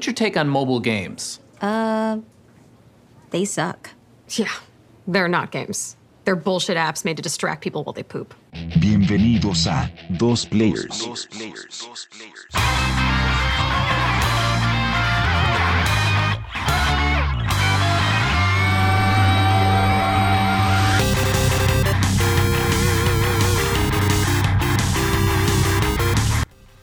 [0.00, 1.40] What's your take on mobile games?
[1.60, 2.20] Uh,
[3.32, 3.90] they suck.
[4.30, 4.48] Yeah,
[5.06, 5.94] they're not games.
[6.24, 8.34] They're bullshit apps made to distract people while they poop.
[8.54, 11.04] Bienvenidos a Dos Players.
[11.04, 11.84] Dos Players.
[11.86, 13.09] Dos Players.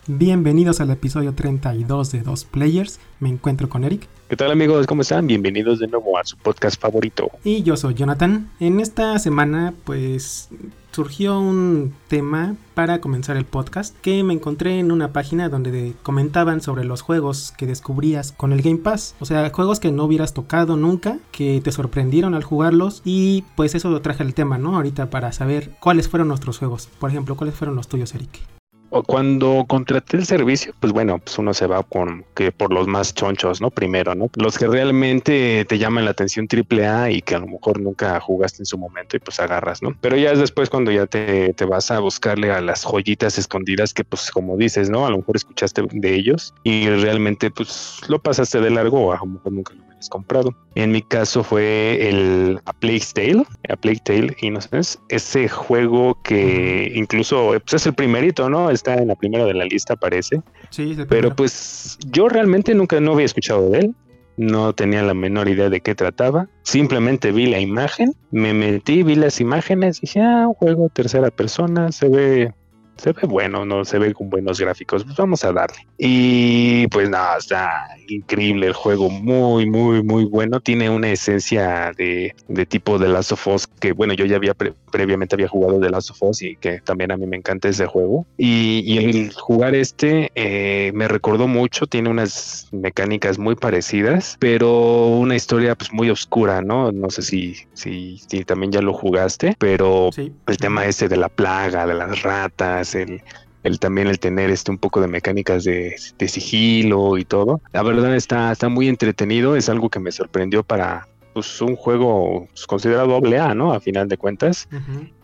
[0.10, 3.02] Bienvenidos al episodio 32 de Dos Players.
[3.20, 4.08] Me encuentro con Eric.
[4.30, 4.88] ¿Qué tal amigos?
[4.88, 5.28] ¿Cómo están?
[5.28, 7.30] Bienvenidos de nuevo a su podcast favorito.
[7.44, 8.50] Y yo soy Jonathan.
[8.62, 10.48] En esta semana pues
[10.94, 16.62] surgió un tema para comenzar el podcast que me encontré en una página donde comentaban
[16.62, 19.14] sobre los juegos que descubrías con el Game Pass.
[19.20, 23.76] O sea, juegos que no hubieras tocado nunca, que te sorprendieron al jugarlos y pues
[23.76, 24.78] eso lo traje el tema, ¿no?
[24.78, 26.88] Ahorita para saber cuáles fueron nuestros juegos.
[26.98, 28.57] Por ejemplo, cuáles fueron los tuyos, Eric.
[28.90, 33.14] Cuando contraté el servicio, pues bueno, pues uno se va con que por los más
[33.14, 33.70] chonchos, ¿no?
[33.70, 34.30] Primero, ¿no?
[34.36, 38.20] Los que realmente te llaman la atención triple A y que a lo mejor nunca
[38.20, 39.96] jugaste en su momento y pues agarras, ¿no?
[40.02, 43.94] Pero ya es después cuando ya te, te vas a buscarle a las joyitas escondidas
[43.94, 45.06] que pues como dices, ¿no?
[45.06, 49.18] A lo mejor escuchaste de ellos y realmente pues lo pasaste de largo o a
[49.18, 50.56] lo mejor nunca lo comprado.
[50.76, 56.92] En mi caso fue el A Plague Tale, A Plague Tale Innocence, ese juego que
[56.96, 58.70] incluso pues es el primerito, ¿no?
[58.70, 60.42] Está en la primera de la lista, parece.
[60.70, 63.96] Sí, es el Pero pues yo realmente nunca no había escuchado de él.
[64.38, 66.48] No tenía la menor idea de qué trataba.
[66.62, 71.92] Simplemente vi la imagen, me metí, vi las imágenes, dije, ah, un juego tercera persona,
[71.92, 72.54] se ve,
[72.98, 75.78] se ve bueno, no se ve con buenos gráficos, pues vamos a darle.
[75.98, 80.60] Y pues nada, está increíble el juego, muy, muy, muy bueno.
[80.60, 84.54] Tiene una esencia de, de tipo de Last of Us, que bueno, yo ya había
[84.54, 87.68] pre- previamente había jugado de Last of Us y que también a mí me encanta
[87.70, 88.26] ese juego.
[88.38, 95.08] Y, y el jugar este eh, me recordó mucho, tiene unas mecánicas muy parecidas, pero
[95.08, 96.92] una historia pues muy oscura, ¿no?
[96.92, 100.32] No sé si, si, si también ya lo jugaste, pero Sí.
[100.48, 103.22] el tema ese de la plaga, de las ratas, el,
[103.64, 107.62] el también el tener este un poco de mecánicas de, de sigilo y todo.
[107.74, 112.48] La verdad está, está muy entretenido, es algo que me sorprendió para pues, un juego
[112.50, 113.72] pues, considerado doble A, ¿no?
[113.72, 114.68] A final de cuentas.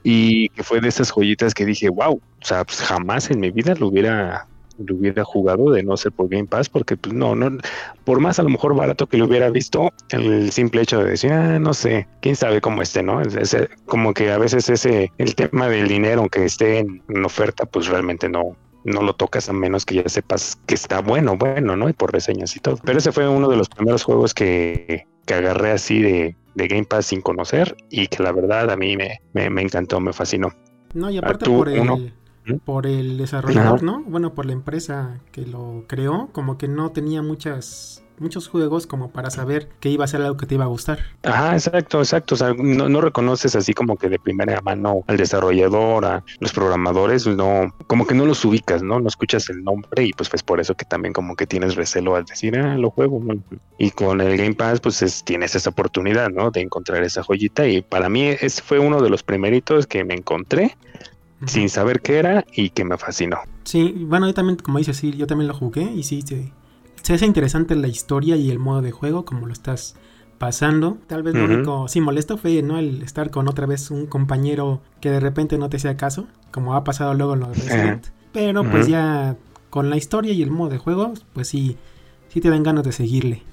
[0.04, 3.50] Y que fue de esas joyitas que dije, wow, o sea, pues jamás en mi
[3.50, 4.48] vida lo hubiera
[4.78, 7.58] lo hubiera jugado de no ser por Game Pass porque pues no no
[8.04, 11.32] por más a lo mejor barato que lo hubiera visto el simple hecho de decir
[11.32, 15.12] ah, no sé quién sabe cómo esté no es, es, como que a veces ese
[15.18, 19.48] el tema del dinero aunque esté en, en oferta pues realmente no no lo tocas
[19.48, 22.78] a menos que ya sepas que está bueno bueno no y por reseñas y todo
[22.84, 26.86] pero ese fue uno de los primeros juegos que que agarré así de de Game
[26.86, 30.50] Pass sin conocer y que la verdad a mí me, me, me encantó, me fascinó.
[30.94, 32.14] No, y aparte tú, por el.
[32.66, 33.86] Por el desarrollador, Ajá.
[33.86, 34.04] ¿no?
[34.06, 39.12] Bueno, por la empresa que lo creó, como que no tenía muchas muchos juegos como
[39.12, 41.00] para saber que iba a ser algo que te iba a gustar.
[41.24, 42.36] Ajá, exacto, exacto.
[42.36, 46.54] O sea, no, no reconoces así como que de primera mano al desarrollador, a los
[46.54, 49.00] programadores, no, como que no los ubicas, ¿no?
[49.00, 52.16] No escuchas el nombre y pues pues por eso que también como que tienes recelo
[52.16, 53.20] al decir, ah, lo juego.
[53.22, 53.34] ¿no?
[53.80, 56.52] Y con el Game Pass pues es- tienes esa oportunidad, ¿no?
[56.52, 60.14] De encontrar esa joyita y para mí ese fue uno de los primeritos que me
[60.14, 60.78] encontré
[61.48, 63.38] Sin saber qué era y que me fascinó.
[63.64, 66.52] Sí, bueno, yo también, como dices, sí, yo también lo jugué y sí, se,
[67.02, 69.96] se hace interesante la historia y el modo de juego, como lo estás
[70.38, 70.98] pasando.
[71.08, 72.78] Tal vez lo único, sí, molesto fue, ¿no?
[72.78, 76.76] El estar con otra vez un compañero que de repente no te hacía caso, como
[76.76, 78.08] ha pasado luego en lo de Resident.
[78.34, 79.38] Pero pues ya
[79.70, 81.78] con la historia y el modo de juego, pues sí,
[82.28, 83.44] sí te dan ganas de seguirle.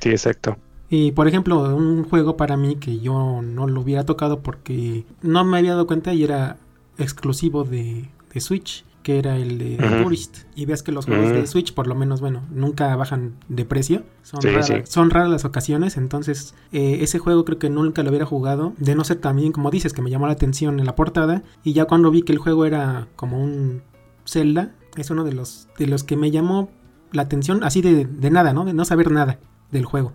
[0.00, 0.56] Sí, exacto.
[0.88, 5.44] Y por ejemplo, un juego para mí que yo no lo hubiera tocado porque no
[5.44, 6.56] me había dado cuenta y era
[7.00, 9.76] exclusivo de, de Switch, que era el de.
[10.02, 10.38] Tourist.
[10.54, 14.02] Y ves que los juegos de Switch, por lo menos, bueno, nunca bajan de precio.
[14.22, 14.74] Son, Sí, raras, sí.
[14.84, 18.74] son raras las ocasiones, entonces eh, ese juego creo que nunca lo hubiera jugado.
[18.78, 21.42] De no ser también, como dices, que me llamó la atención en la portada.
[21.64, 23.82] Y ya cuando vi que el juego era como un
[24.26, 26.70] Zelda, es uno de los, de los que me llamó
[27.12, 28.64] la atención así de, de nada, ¿no?
[28.64, 29.38] De no saber nada
[29.72, 30.12] del juego.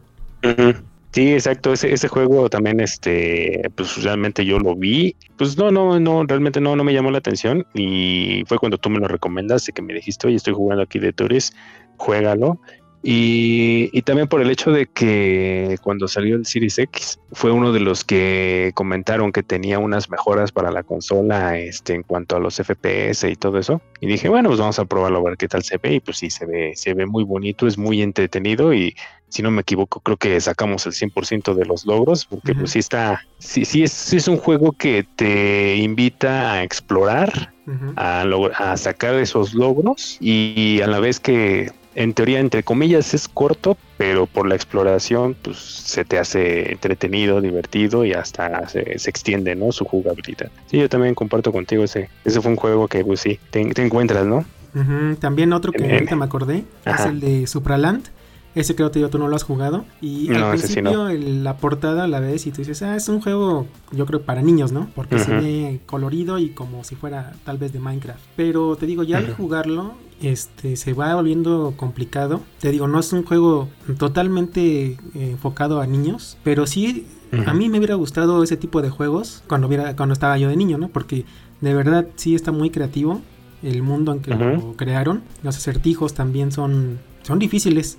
[1.16, 1.72] Sí, exacto.
[1.72, 5.16] Ese, ese juego también, este, pues realmente yo lo vi.
[5.38, 7.66] Pues no, no, no, realmente no, no me llamó la atención.
[7.74, 11.14] Y fue cuando tú me lo recomendaste, que me dijiste, oye, estoy jugando aquí de
[11.14, 11.56] Tourist,
[11.96, 12.60] juégalo.
[13.08, 17.72] Y, y también por el hecho de que cuando salió el Series X fue uno
[17.72, 22.40] de los que comentaron que tenía unas mejoras para la consola este, en cuanto a
[22.40, 23.80] los FPS y todo eso.
[24.02, 25.94] Y dije, bueno, pues vamos a probarlo a ver qué tal se ve.
[25.94, 28.96] Y pues sí, se ve, se ve muy bonito, es muy entretenido y
[29.30, 32.80] si no me equivoco, creo que sacamos el 100% de los logros, porque pues sí
[32.80, 37.54] está, sí, sí es, sí es un juego que te invita a explorar,
[37.98, 43.14] a, log- a sacar esos logros y a la vez que en teoría, entre comillas,
[43.14, 49.00] es corto, pero por la exploración, pues se te hace entretenido, divertido y hasta se,
[49.00, 49.72] se extiende, ¿no?
[49.72, 50.52] Su jugabilidad.
[50.68, 52.10] Sí, yo también comparto contigo ese.
[52.26, 54.46] Ese fue un juego que, pues sí, te, te encuentras, ¿no?
[54.76, 57.04] Ujú, También otro que ahorita me acordé Ajá.
[57.04, 58.10] es el de Supraland.
[58.56, 59.86] Ese creo que tú no lo has jugado.
[60.02, 61.14] Y No, al sí principio no.
[61.14, 64.72] la portada la ves y tú dices, ah, es un juego, yo creo, para niños,
[64.72, 64.88] ¿no?
[64.96, 65.42] Porque se Ujú.
[65.44, 68.22] ve colorido y como si fuera tal vez de Minecraft.
[68.38, 72.42] Pero te digo, ya al jugarlo, este, se va volviendo complicado.
[72.62, 73.68] Te digo, no es un juego
[73.98, 74.98] totalmente eh,
[75.32, 77.06] enfocado a niños, pero sí,
[77.46, 80.56] a mí me hubiera gustado ese tipo de juegos cuando, hubiera, cuando estaba yo de
[80.56, 80.88] niño, ¿no?
[80.88, 81.26] Porque
[81.60, 83.20] de verdad sí está muy creativo
[83.64, 85.24] el mundo en que lo crearon.
[85.44, 87.98] Los acertijos también son, son difíciles,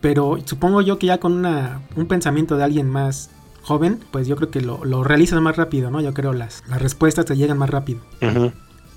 [0.00, 3.30] pero supongo yo que ya con una, un pensamiento de alguien más
[3.62, 6.00] joven, pues yo creo que lo, lo realizas más rápido, ¿no?
[6.00, 8.00] Yo creo las, las respuestas te llegan más rápido.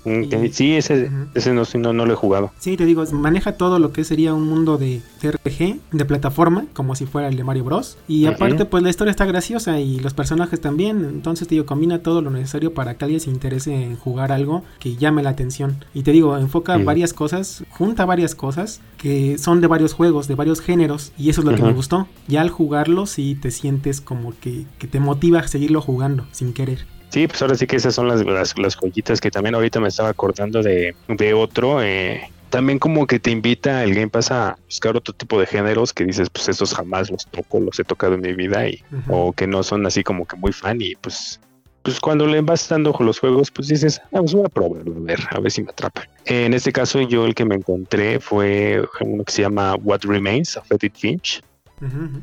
[0.04, 2.50] Y- Sí, ese, ese no, no, no lo he jugado.
[2.58, 6.94] Sí, te digo, maneja todo lo que sería un mundo de RPG, de plataforma, como
[6.96, 7.98] si fuera el de Mario Bros.
[8.08, 11.04] Y aparte, pues la historia está graciosa y los personajes también.
[11.04, 14.64] Entonces, te digo, combina todo lo necesario para que alguien se interese en jugar algo
[14.80, 15.84] que llame la atención.
[15.94, 16.84] Y te digo, enfoca Ujú.
[16.84, 21.12] varias cosas, junta varias cosas que son de varios juegos, de varios géneros.
[21.16, 22.08] Y eso es lo que me gustó.
[22.28, 26.52] Ya al jugarlo, sí te sientes como que, que te motiva a seguirlo jugando sin
[26.52, 26.86] querer.
[27.12, 29.88] Sí, pues ahora sí que esas son las, las, las joyitas que también ahorita me
[29.88, 31.82] estaba acordando de, de otro.
[31.82, 35.92] eh, también como que te invita el Game Pass a buscar otro tipo de géneros
[35.92, 39.32] que dices, pues estos jamás los toco, los he tocado en mi vida y o
[39.32, 41.40] que no son así como que muy fan y pues
[41.82, 45.00] pues cuando le vas dando los juegos pues dices, ah, pues voy a probarlo, a
[45.00, 46.06] ver, a ver si me atrapa.
[46.26, 50.56] En este caso yo el que me encontré fue uno que se llama What Remains
[50.56, 51.42] of Edith Finch.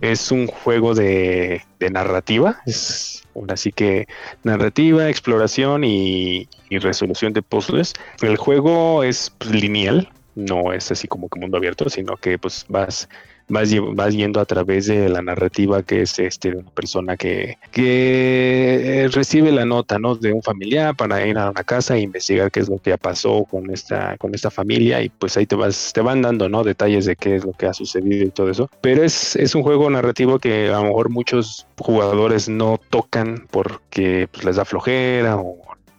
[0.01, 4.07] Es un juego de, de narrativa, es ahora sí que
[4.43, 7.93] narrativa, exploración y, y resolución de puzzles.
[8.21, 12.65] El juego es pues, lineal, no es así como que mundo abierto, sino que pues
[12.69, 13.09] vas
[13.49, 17.57] vas, vas yendo a través de la narrativa que es este de una persona que,
[17.71, 20.15] que eh, recibe la nota ¿no?
[20.15, 23.45] de un familiar para ir a una casa e investigar qué es lo que pasó
[23.45, 26.63] con esta, con esta familia y pues ahí te vas, te van dando ¿no?
[26.63, 28.69] detalles de qué es lo que ha sucedido y todo eso.
[28.81, 34.27] Pero es, es un juego narrativo que a lo mejor muchos jugadores no tocan porque
[34.31, 35.57] pues, les da flojera o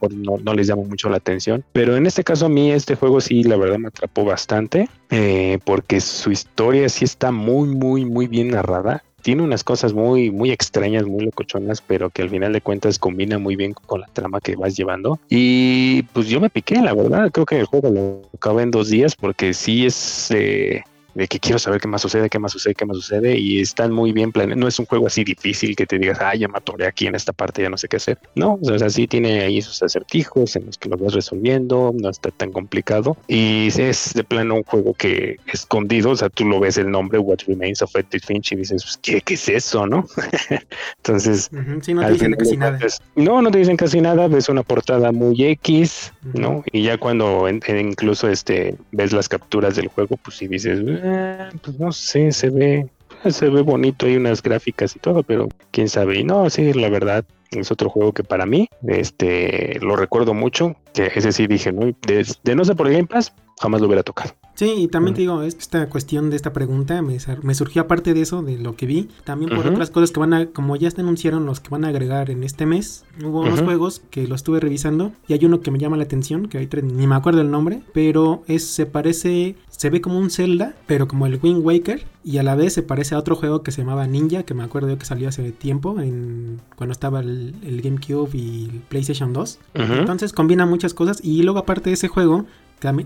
[0.09, 1.63] no, no les llama mucho la atención.
[1.73, 5.59] Pero en este caso a mí este juego sí, la verdad me atrapó bastante eh,
[5.63, 9.03] porque su historia sí está muy, muy, muy bien narrada.
[9.21, 13.37] Tiene unas cosas muy, muy extrañas, muy locochonas, pero que al final de cuentas combina
[13.37, 15.19] muy bien con la trama que vas llevando.
[15.29, 17.29] Y pues yo me piqué, la verdad.
[17.31, 21.39] Creo que el juego lo acabé en dos días porque sí es eh, de que
[21.39, 23.37] quiero saber qué más sucede, qué más sucede, qué más sucede.
[23.37, 24.59] Y están muy bien planeados.
[24.59, 27.15] No es un juego así difícil que te digas, ah, ya me atoré aquí en
[27.15, 28.17] esta parte, ya no sé qué hacer.
[28.35, 32.09] No, o sea, sí tiene ahí sus acertijos en los que los vas resolviendo, no
[32.09, 33.17] está tan complicado.
[33.27, 37.19] Y es de plano un juego que escondido, o sea, tú lo ves el nombre
[37.19, 40.05] What Remains of Edith Finch y dices, pues, ¿qué, qué es eso, no?
[40.97, 42.71] Entonces, Ujú, Sí, no te dicen casi nada.
[42.77, 46.39] cuentas- No, no te dicen casi nada, ves una portada muy X, Ujú.
[46.39, 46.63] ¿no?
[46.71, 50.79] Y ya cuando en- en incluso este ves las capturas del juego, pues sí dices,
[51.03, 52.87] "Ah, pues no sé, se ve,
[53.29, 56.19] se ve bonito, hay unas gráficas y todo, pero quién sabe.
[56.19, 60.75] Y no, sí, la verdad, es otro juego que para mí, este, lo recuerdo mucho,
[60.93, 61.85] que ese sí dije, ¿no?
[62.05, 64.31] De, de no ser por Game Pass, jamás lo hubiera tocado.
[64.53, 65.15] Sí, y también Mm.
[65.15, 68.75] te digo, esta cuestión de esta pregunta me, me surgió aparte de eso, de lo
[68.75, 69.69] que vi, también por Ujú.
[69.69, 72.43] otras cosas que van a, como ya se anunciaron los que van a agregar en
[72.43, 73.65] este mes, hubo unos Ujú.
[73.65, 76.77] juegos que lo estuve revisando y hay uno que me llama la atención, que ahorita
[76.81, 81.07] ni me acuerdo el nombre, pero es, se parece, se ve como un Zelda, pero
[81.07, 83.81] como el Wind Waker, y a la vez se parece a otro juego que se
[83.81, 87.81] llamaba Ninja, que me acuerdo yo que salió hace tiempo, en, cuando estaba el, el
[87.81, 89.59] GameCube y el PlayStation 2.
[89.73, 89.93] Ujú.
[89.93, 92.45] Entonces combina muchas cosas y luego aparte de ese juego,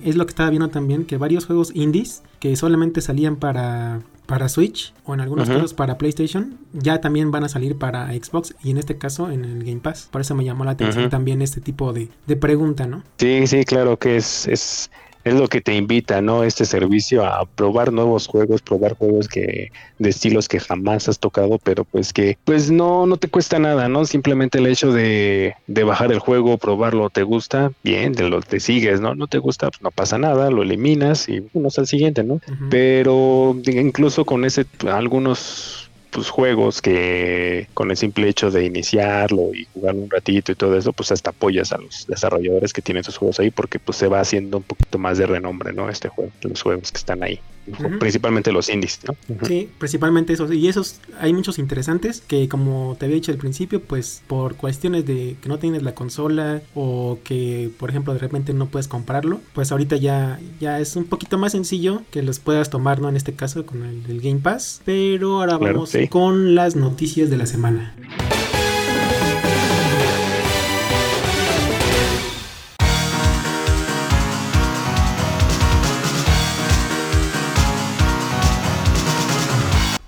[0.03, 4.47] es lo que estaba viendo también, que varios juegos indies que solamente salían para, para
[4.47, 8.71] Switch o en algunos casos para PlayStation, ya también van a salir para Xbox y
[8.71, 10.07] en este caso en el Game Pass.
[10.09, 13.03] Por eso me llamó la atención también este tipo de, de pregunta, ¿no?
[13.17, 14.89] Sí, sí, claro que es, es,
[15.25, 16.43] es lo que te invita, ¿no?
[16.43, 21.59] Este servicio a probar nuevos juegos, probar juegos que de estilos que jamás has tocado,
[21.63, 24.05] pero pues que pues no, no te cuesta nada, ¿no?
[24.05, 28.59] Simplemente el hecho de, de bajar el juego, probarlo, te gusta, bien, de lo te
[28.59, 29.15] sigues, ¿no?
[29.15, 32.39] No te gusta, pues no pasa nada, lo eliminas y uno al siguiente, ¿no?
[32.69, 35.84] Pero incluso con ese algunos
[36.15, 40.77] pues juegos que con el simple hecho de iniciarlo y jugar un ratito y todo
[40.77, 44.07] eso, pues hasta apoyas a los desarrolladores que tienen sus juegos ahí porque pues se
[44.07, 45.89] va haciendo un poquito más de renombre, ¿no?
[45.89, 47.41] Este juego, los juegos que están ahí.
[47.67, 47.99] Ujú.
[47.99, 49.15] principalmente los indies, ¿no?
[49.47, 50.51] Sí, principalmente esos.
[50.53, 55.05] Y esos hay muchos interesantes que como te había dicho al principio, pues por cuestiones
[55.05, 59.41] de que no tienes la consola o que por ejemplo de repente no puedes comprarlo,
[59.53, 63.09] pues ahorita ya, ya es un poquito más sencillo que los puedas tomar, ¿no?
[63.09, 64.81] En este caso con el, el Game Pass.
[64.85, 66.07] Pero ahora Claro, vamos sí.
[66.07, 67.95] con las noticias de la semana.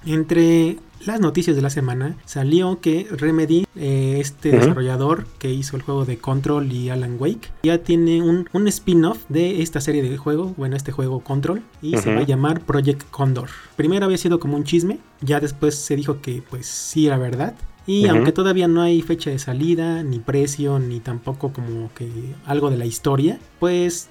[0.08, 5.82] Entre las noticias de la semana salió que Remedy, eh, este desarrollador que hizo el
[5.82, 10.16] juego de Control y Alan Wake, ya tiene un, un spin-off de esta serie de
[10.16, 13.50] juegos, bueno, este juego Control, y se va a llamar Project Condor.
[13.76, 17.54] Primero había sido como un chisme, ya después se dijo que pues sí era verdad.
[17.86, 22.10] Y aunque todavía no hay fecha de salida, ni precio, ni tampoco como que
[22.46, 24.10] algo de la historia, pues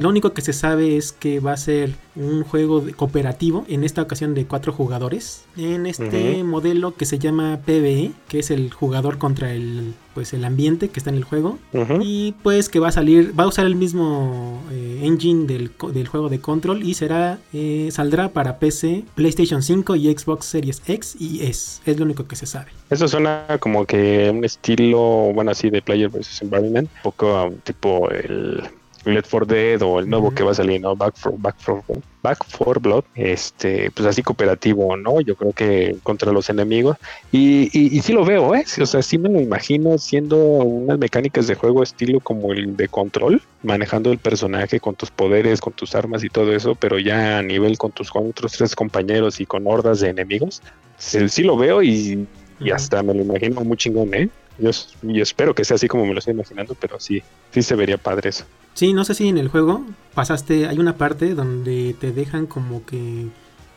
[0.00, 3.82] Lo único que se sabe es que va a ser un juego de- cooperativo, en
[3.82, 8.72] esta ocasión de cuatro jugadores, en este modelo que se llama PvE, que es el
[8.72, 11.58] jugador contra el pues el ambiente que está en el juego
[12.00, 16.06] y pues que va a salir, va a usar el mismo eh, engine del, del
[16.06, 21.16] juego de Control y será eh, saldrá para PC, PlayStation 5 y Xbox Series X
[21.18, 21.80] y S.
[21.84, 22.70] Es lo único que se sabe.
[22.90, 26.42] Eso suena como que un estilo, bueno, así de Player vs.
[26.42, 28.62] Environment, un poco um, tipo el
[29.04, 30.34] Left 4 Dead o el nuevo Ujú.
[30.34, 30.96] que va a salir, ¿no?
[30.96, 31.82] Back for, Back for,
[32.22, 35.20] Back for Blood, este, pues así cooperativo, ¿no?
[35.20, 36.96] Yo creo que contra los enemigos.
[37.30, 38.64] Y, y, y sí lo veo, ¿eh?
[38.80, 42.88] O sea, sí me lo imagino siendo unas mecánicas de juego estilo como el de
[42.88, 47.38] control, manejando el personaje con tus poderes, con tus armas y todo eso, pero ya
[47.38, 50.62] a nivel con tus con otros tres compañeros y con hordas de enemigos.
[50.96, 52.26] Sí, sí lo veo y,
[52.60, 54.28] y hasta me lo imagino muy chingón, ¿eh?
[54.58, 54.70] Yo,
[55.02, 57.98] yo espero que sea así como me lo estoy imaginando, pero sí, sí se vería
[57.98, 58.44] padre eso.
[58.74, 62.84] Sí, no sé si en el juego pasaste, hay una parte donde te dejan como
[62.84, 63.28] que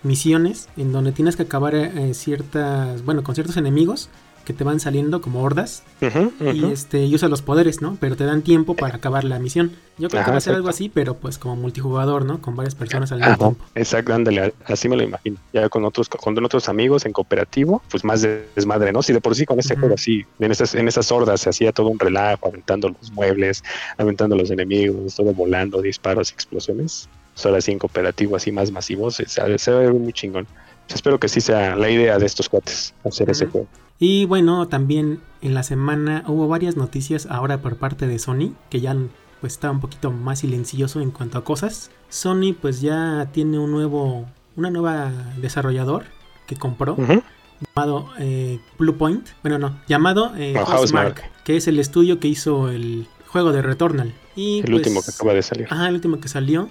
[0.01, 4.09] misiones en donde tienes que acabar eh, ciertas, bueno, con ciertos enemigos
[4.47, 5.83] que te van saliendo como hordas
[6.39, 7.97] y este y usas los poderes, ¿no?
[7.99, 9.73] Pero te dan tiempo para acabar la misión.
[9.97, 12.39] Yo creo que Ajá, va a ser algo así, pero pues como multijugador, ¿no?
[12.41, 13.65] Con varias personas al Ajá, mismo tiempo.
[13.75, 15.35] exacto, ándale, así me lo imagino.
[15.51, 19.03] Ya con otros, con otros amigos en cooperativo, pues más de- desmadre, ¿no?
[19.03, 19.67] Si de por sí con Ujú.
[19.79, 23.61] juego así, en esas, en esas hordas se hacía todo un relajo, aventando los muebles,
[23.97, 27.09] aventando los enemigos, todo volando, disparos, explosiones.
[27.33, 30.47] Pues ahora sí en cooperativo, así más masivos, se, se se ve muy chingón.
[30.87, 33.67] Pues espero que sí sea la idea de estos cuates, hacer ese juego.
[33.99, 38.79] Y bueno, también en la semana hubo varias noticias ahora por parte de Sony, que
[38.79, 38.95] ya
[39.41, 41.91] pues está un poquito más silencioso en cuanto a cosas.
[42.09, 45.11] Sony pues ya tiene un nuevo, una nueva
[45.41, 46.05] desarrollador
[46.45, 46.95] que compró,
[47.75, 51.23] llamado eh, Bluepoint, bueno no, llamado eh, No, Housemarque.
[51.43, 54.13] que es el estudio que hizo el juego de Returnal.
[54.35, 55.67] Y, El pues, último que acaba de salir.
[55.69, 56.69] Ajá, el último que salió.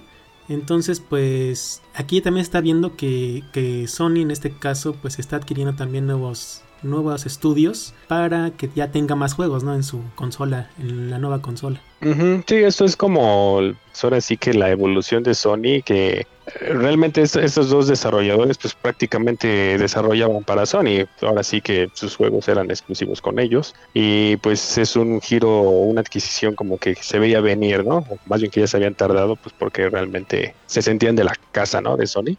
[0.49, 5.75] Entonces, pues aquí también está viendo que, que Sony en este caso pues está adquiriendo
[5.75, 9.75] también nuevos nuevos estudios para que ya tenga más juegos, ¿no?
[9.75, 11.81] En su consola, en la nueva consola.
[12.01, 13.61] Ujú, Sí, esto es como
[14.03, 16.27] ahora sí que la evolución de Sony, que eh,
[16.75, 22.49] realmente est- estos dos desarrolladores pues prácticamente desarrollaban para Sony, ahora sí que sus juegos
[22.49, 27.41] eran exclusivos con ellos y pues es un giro, una adquisición como que se veía
[27.41, 28.05] venir, ¿no?
[28.27, 31.81] Más bien que ya se habían tardado pues porque realmente se sentían de la casa,
[31.81, 31.97] ¿no?
[31.97, 32.37] De Sony.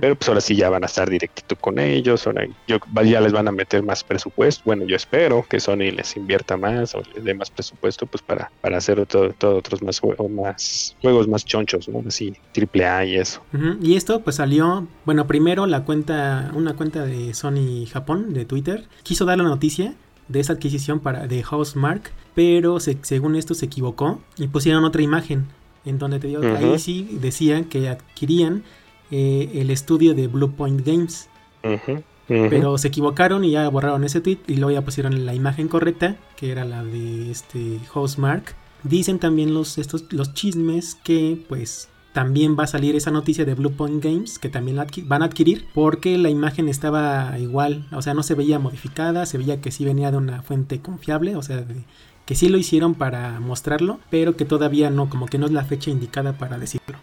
[0.00, 3.32] Pero pues ahora sí ya van a estar directito con ellos, ahora yo, ya les
[3.32, 4.62] van a meter más presupuesto.
[4.64, 8.50] Bueno, yo espero que Sony les invierta más o les dé más presupuesto pues para,
[8.60, 12.02] para hacer todo, todo otros más juegos, más juegos más chonchos, ¿no?
[12.06, 13.40] Así, triple A y eso.
[13.80, 18.84] Y esto pues salió, bueno, primero la cuenta, una cuenta de Sony Japón, de Twitter,
[19.02, 19.94] quiso dar la noticia
[20.28, 25.02] de esa adquisición para de Housemark, pero se- según esto se equivocó y pusieron otra
[25.02, 25.46] imagen
[25.84, 28.62] en donde te digo que ahí sí decían que adquirían
[29.12, 31.28] eh, el estudio de Bluepoint Games,
[31.62, 32.02] Ujú, ujú.
[32.50, 36.16] pero se equivocaron y ya borraron ese tweet y luego ya pusieron la imagen correcta,
[36.36, 38.56] que era la de este Housemark.
[38.82, 43.54] Dicen también los estos los chismes que pues también va a salir esa noticia de
[43.54, 48.12] Bluepoint Games que también la van a adquirir porque la imagen estaba igual, o sea,
[48.12, 51.58] no se veía modificada, se veía que sí venía de una fuente confiable, o sea,
[51.62, 51.84] de-
[52.26, 55.64] que sí lo hicieron para mostrarlo, pero que todavía no, como que no es la
[55.64, 56.98] fecha indicada para decirlo.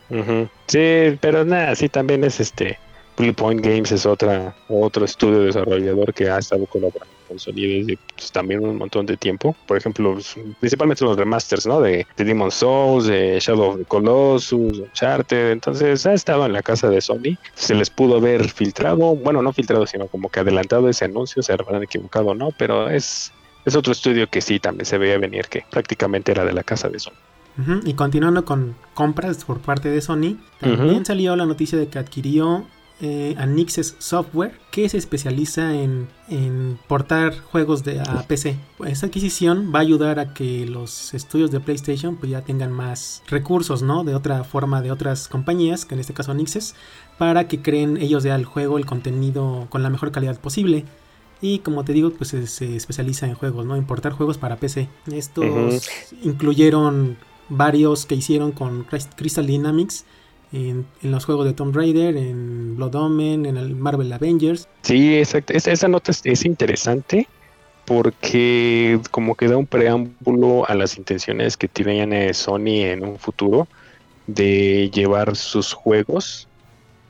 [0.68, 2.78] Sí, pero nada, sí también es este.
[3.18, 8.00] Blue Point Games es otra, otro estudio desarrollador que ha estado colaborando con Sony desde
[8.16, 9.56] pues, también un montón de tiempo.
[9.68, 10.18] Por ejemplo,
[10.62, 11.82] principalmente los remasters, ¿no?
[11.82, 15.52] De, de Demon Souls, de Shadow of the Colossus, Uncharted.
[15.52, 17.38] Entonces ha estado en la casa de Sony.
[17.56, 21.52] Se les pudo ver filtrado, bueno, no filtrado, sino como que adelantado ese anuncio, se
[21.52, 23.34] habrán equivocado no, pero es,
[23.70, 26.90] es otro estudio que sí también se veía venir, que prácticamente era de la casa
[26.90, 27.14] de Sony.
[27.84, 32.66] Y continuando con compras por parte de Sony, también salió la noticia de que adquirió
[33.02, 38.58] eh, Anixes Software, que se especializa en, en portar juegos de, a PC.
[38.86, 43.24] Esta adquisición va a ayudar a que los estudios de PlayStation pues, ya tengan más
[43.28, 44.04] recursos, ¿no?
[44.04, 46.76] De otra forma de otras compañías, que en este caso Anixes,
[47.18, 50.86] para que creen ellos ya el juego, el contenido con la mejor calidad posible.
[51.42, 53.78] Y como te digo, pues se, se especializa en juegos, ¿no?
[53.78, 54.90] Importar juegos para PC.
[55.12, 55.90] Estos
[56.24, 57.18] incluyeron
[57.48, 60.06] varios que hicieron con Crys- Crystal Dynamics
[60.52, 64.68] en, en los juegos de Tomb Raider, en Blood Omen, en el Marvel Avengers.
[64.84, 65.54] Sí, exacto.
[65.54, 67.28] Esa, esa nota es, es interesante
[67.86, 73.68] porque como que da un preámbulo a las intenciones que tiene Sony en un futuro
[74.28, 76.48] de llevar sus juegos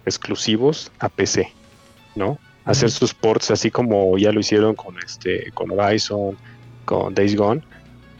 [0.06, 1.54] exclusivos a PC,
[2.16, 2.38] ¿no?
[2.70, 6.38] Hacer sus ports así como ya lo hicieron con este con Horizon,
[6.86, 7.62] con Days Gone.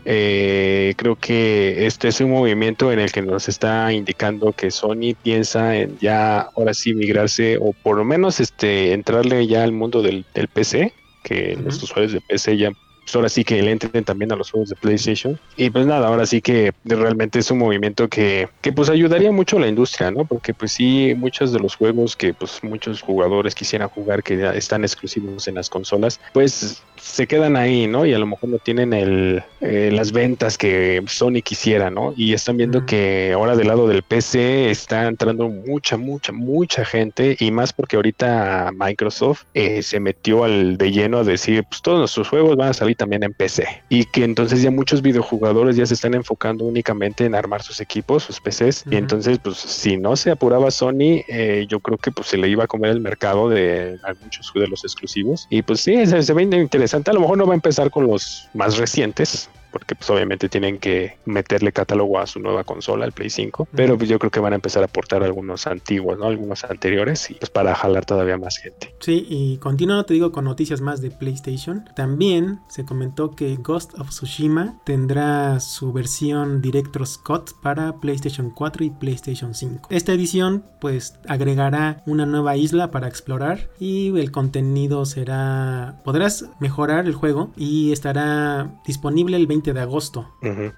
[0.06, 5.14] Eh, creo que este es un movimiento en el que nos está indicando que Sony
[5.22, 10.02] piensa en ya ahora sí migrarse o por lo menos este entrarle ya al mundo
[10.02, 12.72] del, del PC, que los usuarios de PC ya
[13.16, 15.40] ahora sí que le entren también a los juegos de PlayStation.
[15.56, 19.58] Y pues nada, ahora sí que realmente es un movimiento que, que pues ayudaría mucho
[19.58, 20.26] a la industria, ¿no?
[20.26, 24.84] Porque pues sí, muchos de los juegos que pues muchos jugadores quisieran jugar que están
[24.84, 28.06] exclusivos en las consolas, pues se quedan ahí, ¿no?
[28.06, 32.14] Y a lo mejor no tienen el, eh, las ventas que Sony quisiera, ¿no?
[32.16, 37.36] Y están viendo que ahora del lado del PC está entrando mucha, mucha, mucha gente
[37.40, 42.00] y más porque ahorita Microsoft eh, se metió al de lleno a decir, pues todos
[42.00, 45.86] nuestros juegos van a salir también en PC y que entonces ya muchos videojugadores ya
[45.86, 50.16] se están enfocando únicamente en armar sus equipos, sus PCs y entonces pues si no
[50.16, 53.50] se apuraba Sony, eh, yo creo que pues se le iba a comer el mercado
[53.50, 57.20] de a muchos de los exclusivos y pues sí, se, se ve interesante, a lo
[57.20, 61.72] mejor no va a empezar con los más recientes porque pues obviamente tienen que meterle
[61.72, 64.56] catálogo a su nueva consola, el Play 5, pero pues yo creo que van a
[64.56, 66.26] empezar a aportar algunos antiguos, ¿no?
[66.26, 68.94] Algunos anteriores y pues para jalar todavía más gente.
[69.00, 71.86] Sí, y continuando te digo con noticias más de PlayStation.
[71.96, 78.86] También se comentó que Ghost of Tsushima tendrá su versión Director's Cut para PlayStation 4
[78.86, 79.90] y PlayStation 5.
[79.90, 86.02] Esta edición pues agregará una nueva isla para explorar y el contenido será...
[86.04, 90.26] Podrás mejorar el juego y estará disponible el 20 de agosto.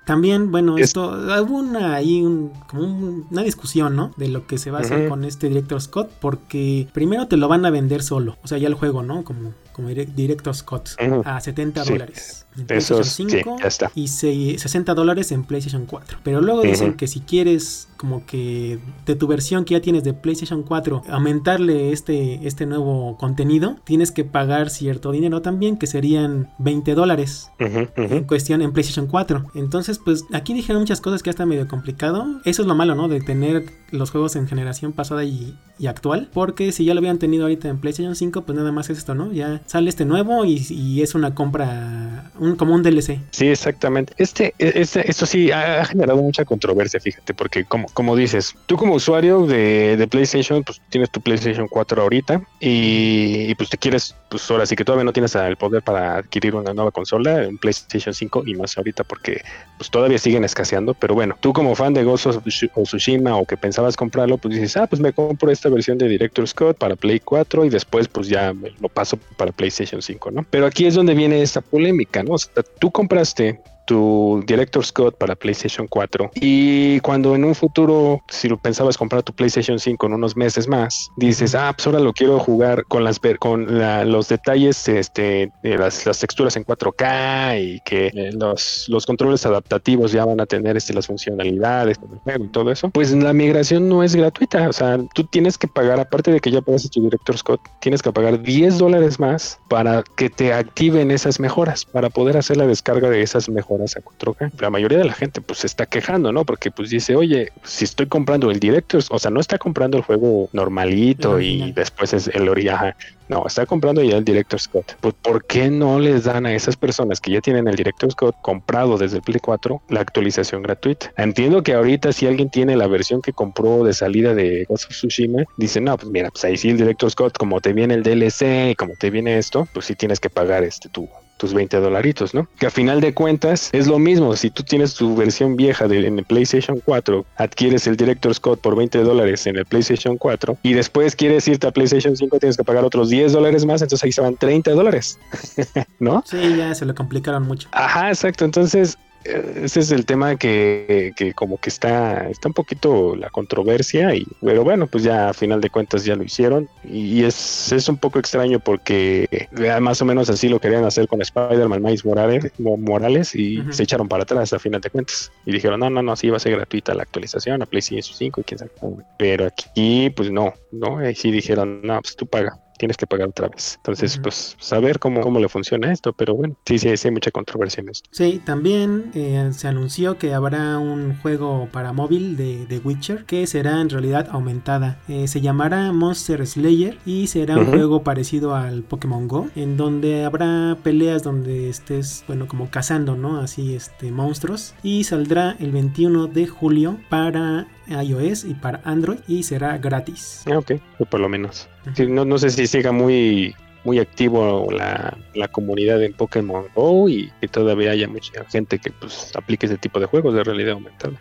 [0.06, 1.10] También, bueno, Es- esto
[1.44, 4.12] hubo una ahí un- como un- una discusión, ¿no?
[4.18, 7.48] De lo que se va a hacer con este Director's Cut, porque primero te lo
[7.48, 9.24] van a vender solo, o sea, ya el juego, ¿no?
[9.24, 11.22] Como, como direct- Director's Cut Ujú.
[11.26, 11.92] a 70 Sí.
[11.94, 13.92] dólares en PlayStation es- sí, 5 ya está.
[13.96, 16.18] y se- 60 dólares en PlayStation 4.
[16.24, 20.14] Pero luego dicen que si quieres como que de tu versión que ya tienes de
[20.14, 26.50] PlayStation 4 aumentarle este, este nuevo contenido, tienes que pagar cierto dinero también, que serían
[26.58, 29.46] 20 dólares en cuestión en PlayStation 4.
[29.56, 32.26] Entonces, pues aquí dijeron muchas cosas que ya está medio complicado.
[32.44, 33.08] Eso es lo malo, ¿no?
[33.08, 36.30] De tener los juegos en generación pasada y, y actual.
[36.34, 39.14] Porque si ya lo habían tenido ahorita en PlayStation 5, pues nada más es esto,
[39.16, 39.32] ¿no?
[39.32, 43.20] Ya sale este nuevo y, es una compra, un, como un DLC.
[43.32, 44.14] Sí, exactamente.
[44.18, 48.96] Este, este, esto sí ha generado mucha controversia, fíjate, porque como, como dices, tú como
[48.96, 54.50] usuario de, de PlayStation, pues tienes tu PlayStation 4 ahorita y, pues te quieres, pues
[54.52, 58.14] ahora sí que todavía no tienes el poder para adquirir una nueva consola, un PlayStation
[58.14, 59.42] 5 y más ahorita porque
[59.78, 63.36] pues todavía siguen escaseando, pero bueno, tú como fan de Ghost of Tsu- of Tsushima
[63.36, 66.78] o que pensabas comprarlo, pues dices, ah, pues me compro esta versión de Director's Cut
[66.78, 70.46] para Play 4 y después pues ya lo paso para PlayStation 5, ¿no?
[70.50, 72.34] Pero aquí es donde viene esta polémica, ¿no?
[72.34, 78.20] O sea, tú compraste tu Director's Cut para PlayStation 4 y cuando en un futuro
[78.30, 82.00] si lo pensabas comprar tu PlayStation 5 en unos meses más dices ah pues ahora
[82.00, 87.62] lo quiero jugar con las con la- los detalles este las, las texturas en 4K
[87.64, 92.46] y que eh, los, los controles adaptativos ya van a tener este, las funcionalidades juego
[92.46, 96.00] y todo eso pues la migración no es gratuita o sea tú tienes que pagar
[96.00, 100.04] aparte de que ya pagas tu Director's Cut tienes que pagar 10 dólares más para
[100.16, 104.52] que te activen esas mejoras para poder hacer la descarga de esas mejoras a 4K.
[104.60, 106.46] La mayoría de la gente pues se está quejando, ¿no?
[106.46, 110.04] Porque pues dice, oye, si estoy comprando el Director's, o sea, no está comprando el
[110.04, 112.96] juego normalito El y después es el original.
[113.30, 114.92] No, está comprando ya el Director's Cut.
[115.00, 118.36] Pues ¿por qué no les dan a esas personas que ya tienen el Director's Cut
[118.42, 121.14] comprado desde el Play 4 la actualización gratuita?
[121.16, 124.92] Entiendo que ahorita si alguien tiene la versión que compró de salida de Ghost of
[124.92, 128.04] Tsushima, dice, no, pues mira, pues ahí sí el Director's Cut, como te viene el
[128.04, 131.08] DLC y como te viene esto, pues sí tienes que pagar este tu
[131.42, 132.48] tus 20 dolaritos, ¿no?
[132.60, 134.36] Que a final de cuentas es lo mismo.
[134.36, 138.62] Si tú tienes tu versión vieja de, en el PlayStation 4, adquieres el Director's Cut
[138.62, 142.58] por 20 dólares en el PlayStation 4 y después quieres irte a PlayStation 5, tienes
[142.58, 145.18] que pagar otros 10 dólares más, entonces ahí se van 30 dólares,
[146.00, 146.24] ¿no?
[146.28, 147.68] Sí, ya se lo complicaron mucho.
[147.72, 148.46] Ajá, exacto.
[148.46, 154.16] Entonces, ese es el tema que, que como que está, está un poquito la controversia,
[154.16, 157.88] y, pero bueno, pues ya a final de cuentas ya lo hicieron y es, es
[157.90, 162.06] un poco extraño porque ya más o menos así lo querían hacer con Spider-Man Miles
[162.06, 165.90] Morales, Mo- Morales y se echaron para atrás a final de cuentas y dijeron, no,
[165.90, 168.72] no, no, sí va a ser gratuita la actualización a PlayStation 5 y quién sabe
[168.80, 169.04] cómo".
[169.18, 172.61] Pero aquí pues no, no, y sí dijeron, no, pues tú paga.
[172.82, 173.76] Tienes que pagar otra vez.
[173.78, 177.30] Entonces, pues, saber cómo, cómo le funciona esto, pero bueno, sí, sí, sí hay mucha
[177.30, 178.10] controversia en esto.
[178.12, 183.46] Sí, también eh, se anunció que habrá un juego para móvil de, de Witcher que
[183.46, 184.98] será en realidad aumentada.
[185.08, 190.26] Eh, se llamará Monster Slayer y será un juego parecido al Pokémon Go, en donde
[190.26, 193.42] habrá peleas donde estés, bueno, como cazando, ¿no?
[193.42, 194.74] Así, este, monstruos.
[194.82, 200.44] Y saldrá el 21 de julio para iOS y para Android y será gratis.
[200.52, 201.68] Ah, ok, o por lo menos.
[201.96, 207.10] Sí, no, no sé si siga muy muy activo la, la comunidad en Pokémon Go
[207.10, 210.74] y que todavía haya mucha gente que pues aplique ese tipo de juegos de realidad
[210.74, 211.14] aumentada.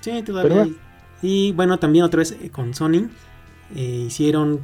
[0.00, 0.64] Sí, todavía.
[0.64, 0.76] Pero.
[1.22, 3.08] Y bueno, también otra vez eh, con Sony
[3.74, 4.60] eh, hicieron,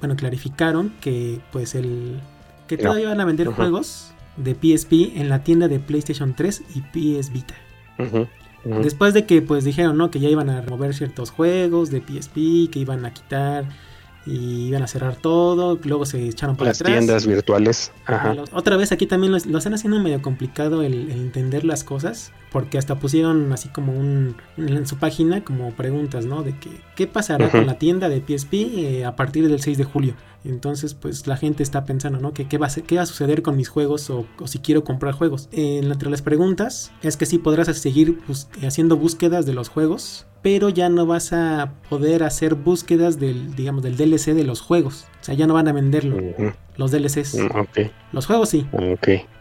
[0.00, 2.20] bueno, clarificaron que pues el
[2.66, 2.84] que No.
[2.84, 7.32] todavía van a vender juegos de PSP en la tienda de PlayStation 3 y PS
[7.32, 7.54] Vita.
[8.64, 10.10] Después de que pues dijeron, ¿no?
[10.10, 13.66] Que ya iban a remover ciertos juegos de PSP, que iban a quitar
[14.26, 16.96] y iban a cerrar todo, luego se echaron para Las atrás.
[16.96, 17.92] tiendas virtuales.
[18.06, 18.34] Ajá.
[18.52, 22.78] Otra vez aquí también lo, están haciendo medio complicado el, el entender las cosas, porque
[22.78, 26.42] hasta pusieron así como un en su página como preguntas, ¿no?
[26.42, 29.84] De que qué pasará con la tienda de PSP eh, a partir del 6 de
[29.84, 30.14] julio.
[30.44, 32.32] Entonces, pues la gente está pensando, ¿no?
[32.34, 34.58] Que qué va a, ser- qué va a suceder con mis juegos o, o si
[34.58, 35.48] quiero comprar juegos.
[35.52, 40.26] Eh, entre las preguntas es que sí podrás seguir bus- haciendo búsquedas de los juegos,
[40.44, 45.06] pero ya no vas a poder hacer búsquedas del, digamos, del DLC de los juegos.
[45.22, 46.18] O sea, ya no van a venderlo,
[46.76, 47.34] los DLCs.
[47.36, 47.80] mm,
[48.12, 48.66] Los juegos sí,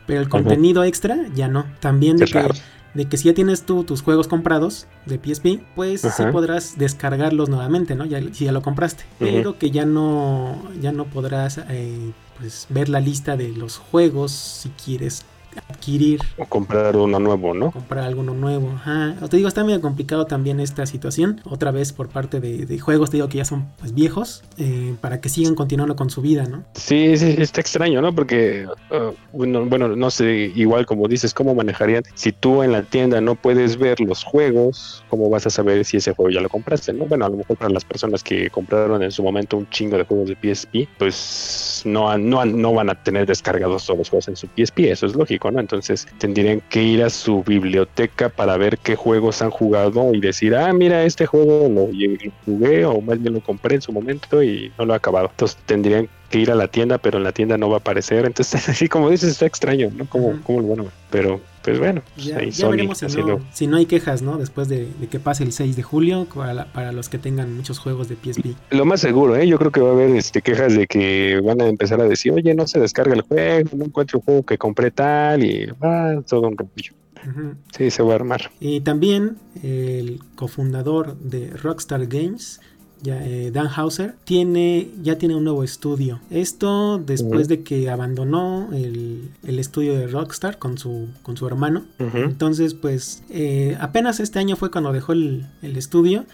[0.07, 1.65] pero el contenido extra ya no.
[1.81, 2.49] También de que,
[2.93, 6.31] de que si ya tienes tú tus juegos comprados de PSP, pues sí Ajá.
[6.31, 8.05] podrás descargarlos nuevamente, ¿no?
[8.05, 9.03] Ya, si ya lo compraste.
[9.19, 14.31] Pero que ya no, ya no podrás eh, pues, ver la lista de los juegos
[14.31, 15.25] si quieres
[15.69, 17.71] adquirir, O comprar uno nuevo, ¿no?
[17.71, 18.69] comprar alguno nuevo.
[18.75, 19.15] Ajá.
[19.21, 21.41] O te digo, está medio complicado también esta situación.
[21.45, 24.95] Otra vez por parte de, de juegos, te digo que ya son pues, viejos, eh,
[25.01, 26.63] para que sigan continuando con su vida, ¿no?
[26.73, 28.13] Sí, sí, está extraño, ¿no?
[28.13, 32.03] Porque, uh, bueno, bueno, no sé, igual como dices, ¿cómo manejarían?
[32.15, 35.97] Si tú en la tienda no puedes ver los juegos, ¿cómo vas a saber si
[35.97, 37.05] ese juego ya lo compraste, no?
[37.05, 40.03] Bueno, a lo mejor para las personas que compraron en su momento un chingo de
[40.05, 44.35] juegos de PSP, pues no, no, no van a tener descargados todos los juegos en
[44.35, 45.59] su PSP, eso es lógico, ¿no?
[45.59, 50.55] Entonces tendrían que ir a su biblioteca para ver qué juegos han jugado y decir,
[50.55, 54.43] ah, mira, este juego lo, lo jugué o más bien lo compré en su momento
[54.43, 55.27] y no lo he acabado.
[55.31, 58.25] Entonces tendrían que ir a la tienda, pero en la tienda no va a aparecer.
[58.25, 60.07] Entonces, así como dices, está extraño, ¿no?
[60.07, 60.43] ¿Cómo, Ujú.
[60.43, 60.91] cómo lo van a ver?
[61.11, 64.21] Pero, pues bueno, pues Ya, ahí ya Sony veremos si no, si no hay quejas,
[64.21, 64.37] ¿no?
[64.37, 67.55] Después de, de que pase el 6 de julio para, la- para los que tengan
[67.55, 68.55] muchos juegos de PSP.
[68.71, 69.47] Lo más seguro, ¿eh?
[69.47, 72.31] Yo creo que va a haber este, quejas de que van a empezar a decir,
[72.33, 76.21] oye, no se descarga el juego, no encuentro el juego que compré tal y va
[76.21, 76.93] todo un rollo.
[77.25, 77.55] Ujú.
[77.77, 78.51] Sí, se va a armar.
[78.59, 82.59] Y también el cofundador de Rockstar Games,
[83.03, 86.19] ya, eh, Dan Hauser, tiene, ya tiene un nuevo estudio.
[86.31, 91.83] Esto después de que abandonó el, el estudio de Rockstar con su, con su hermano.
[92.23, 96.25] Entonces, pues eh, apenas este año fue cuando dejó el, el estudio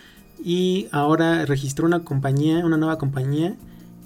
[0.44, 3.56] y ahora registró una compañía, una nueva compañía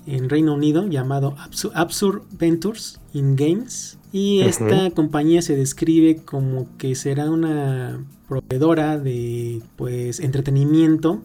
[0.07, 3.97] en Reino Unido llamado Absu- Absurd Ventures in Games.
[4.11, 11.21] Y esta compañía se describe como que será una proveedora de pues entretenimiento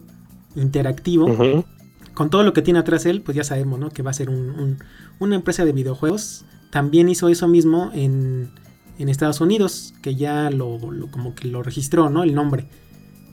[0.55, 1.27] interactivo
[2.13, 3.89] con todo lo que tiene atrás él, pues ya sabemos, ¿no?
[3.91, 4.77] Que va a ser un- un-
[5.19, 6.45] una empresa de videojuegos.
[6.69, 8.51] También hizo eso mismo en,
[8.97, 12.23] en Estados Unidos, que ya lo, lo- como que lo registró, ¿no?
[12.23, 12.67] El nombre.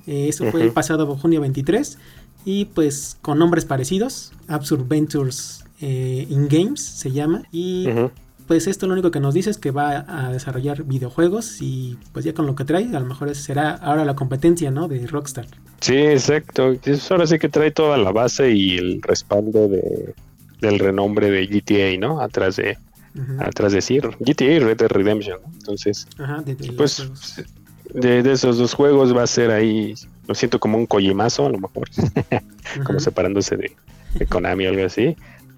[0.07, 1.99] Eh, eso fue el pasado junio 23.
[2.45, 7.43] Y pues con nombres parecidos, Absurd Ventures eh, in Games se llama.
[7.51, 7.87] Y.
[8.47, 12.25] pues esto lo único que nos dice es que va a desarrollar videojuegos y pues
[12.25, 14.89] ya con lo que trae, a lo mejor será ahora la competencia, ¿no?
[14.89, 15.47] De Rockstar.
[15.81, 16.75] Sí, exacto.
[16.85, 20.15] Eso ahora sí que trae toda la base y el respaldo de,
[20.61, 22.21] del renombre de GTA, ¿no?
[22.21, 22.79] Atrás de,
[23.15, 23.41] Ujú.
[23.41, 25.39] atrás de sí, GTA y Red Dead Redemption.
[25.59, 27.09] Entonces, Ajá, de- pues
[27.93, 29.95] de, de esos dos juegos va a ser ahí,
[30.27, 31.89] lo siento como un collimazo a lo mejor,
[32.85, 33.73] como separándose de,
[34.15, 35.17] de Konami o algo así.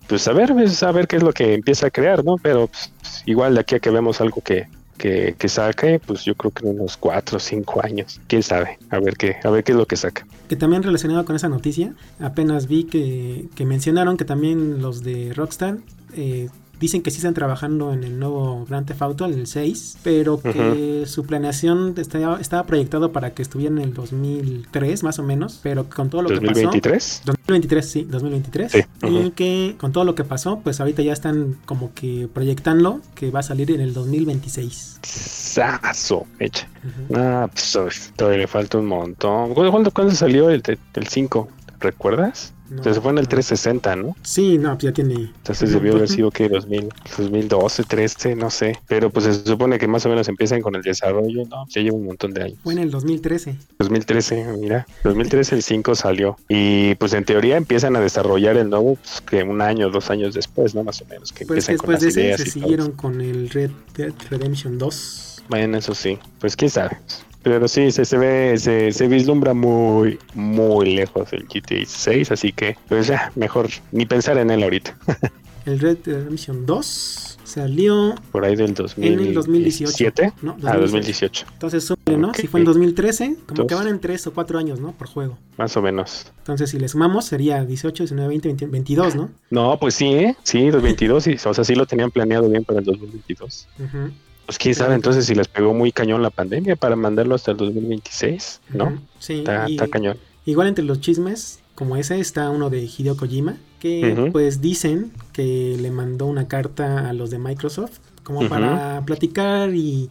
[0.09, 2.37] Pues a ver, pues, a ver qué es lo que empieza a crear, ¿no?
[2.43, 2.93] Pero pues,
[3.27, 4.67] igual de aquí a que vemos algo que,
[4.97, 8.79] que, que saque, pues yo creo que en unos cuatro o cinco años, quién sabe,
[8.91, 10.27] a ver qué, a ver qué es lo que saca.
[10.49, 15.33] Que también relacionado con esa noticia, apenas vi que, que mencionaron que también los de
[15.35, 15.79] Rockstar
[16.15, 16.49] eh,
[16.81, 20.41] dicen que sí están trabajando en el nuevo Grand Theft Auto, en el 6, pero
[20.41, 25.61] que su planeación estaba, estaba proyectado para que estuviera en el 2003 más o menos,
[25.63, 26.49] pero con todo lo que pasó...
[26.63, 27.23] 2023.
[27.25, 28.73] 2023, sí, 2023.
[28.73, 29.33] Sí, Y ujú.
[29.33, 33.41] que con todo lo que pasó, pues ahorita ya están como que proyectando que va
[33.41, 34.99] a salir en el 2026.
[35.03, 36.69] Sazo, hecha.
[36.85, 37.19] Ujú.
[37.21, 39.55] Ah, pues todavía le falta un montón.
[39.55, 40.63] ¿Cuándo, cuándo- salió el,
[40.95, 41.49] el 5?
[41.81, 42.53] ¿Recuerdas?
[42.71, 43.29] No, Se fue en el no.
[43.29, 44.17] 360, ¿no?
[44.23, 45.15] Sí, no, pues ya tiene...
[45.15, 48.79] Entonces debió haber sido que 2000, 2012, 13, no sé.
[48.87, 51.45] Pero pues se supone que más o menos empiezan con el desarrollo.
[51.49, 52.59] No, ya lleva un montón de años.
[52.63, 53.57] Fue en el 2013.
[53.79, 56.37] 2013, mira, 2013 el 5 salió.
[56.49, 60.35] Y pues en teoría empiezan a desarrollar el nuevo pues, que un año, dos años
[60.35, 60.85] después, ¿no?
[60.85, 62.87] Más o menos, que Pues empiezan con después las de ese ideas se todo siguieron
[62.89, 62.97] eso.
[62.97, 65.45] con el Red Dead Redemption 2.
[65.49, 66.99] Bueno, eso sí, pues quién sabe.
[67.43, 72.53] Pero sí, se, se ve, se, se vislumbra muy, muy lejos el GTA 6, así
[72.53, 74.97] que pues ya, mejor ni pensar en él ahorita.
[75.67, 79.35] El Red Dead Redemption 2 salió Por ahí del en el 2018.
[79.35, 80.33] 2017.
[80.41, 82.29] No, Ah, 2018, Entonces, súmale, ¿no?
[82.29, 82.37] Ok.
[82.37, 83.67] Si fue en 2013, como Dos.
[83.67, 84.93] que van en 3 o 4 años, ¿no?
[84.93, 85.37] Por juego.
[85.59, 86.33] más o menos.
[86.39, 89.31] Entonces, si le sumamos, sería 18, 19, 20, 20, 22, ¿no?
[89.51, 90.37] No, pues sí, ¿eh?
[90.43, 93.69] Sí, 2022, sí, o sea, sí lo tenían planeado bien para el 2022.
[93.79, 93.99] Ujú.
[94.49, 97.59] Pues quién sabe entonces si les pegó muy cañón la pandemia para mandarlo hasta el
[97.59, 98.99] 2026, ¿no?
[99.19, 100.17] Sí, Está, y está cañón.
[100.47, 105.77] igual entre los chismes, como ese, está uno de Hideo Kojima, que pues dicen que
[105.79, 110.09] le mandó una carta a los de Microsoft, como para platicar y,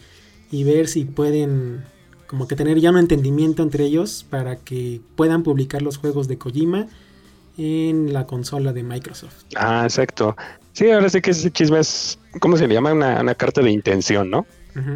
[0.52, 1.86] y ver si pueden
[2.28, 6.38] como que tener ya un entendimiento entre ellos para que puedan publicar los juegos de
[6.38, 6.86] Kojima
[7.58, 9.46] en la consola de Microsoft.
[9.56, 10.36] Ah, exacto.
[10.78, 12.94] Sí, ahora sí que ese chisme es, ¿cómo se le llama?
[12.94, 14.46] Una, una carta de intención, ¿no?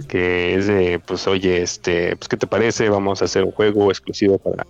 [0.08, 2.88] Que es de, pues oye, este, pues ¿qué te parece?
[2.88, 4.64] Vamos a hacer un juego exclusivo para,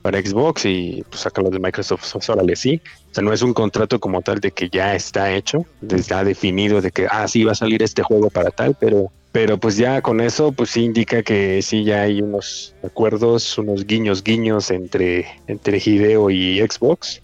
[0.00, 2.80] para Xbox y pues sacan los de Microsoft, órale, sí.
[3.10, 6.80] O sea, no es un contrato como tal de que ya está hecho, ya definido
[6.80, 10.00] de que, ah, sí, va a salir este juego para tal, pero, pero pues ya
[10.00, 15.26] con eso, pues sí indica que sí ya hay unos acuerdos, unos guiños, guiños entre,
[15.48, 17.20] entre Hideo y Xbox.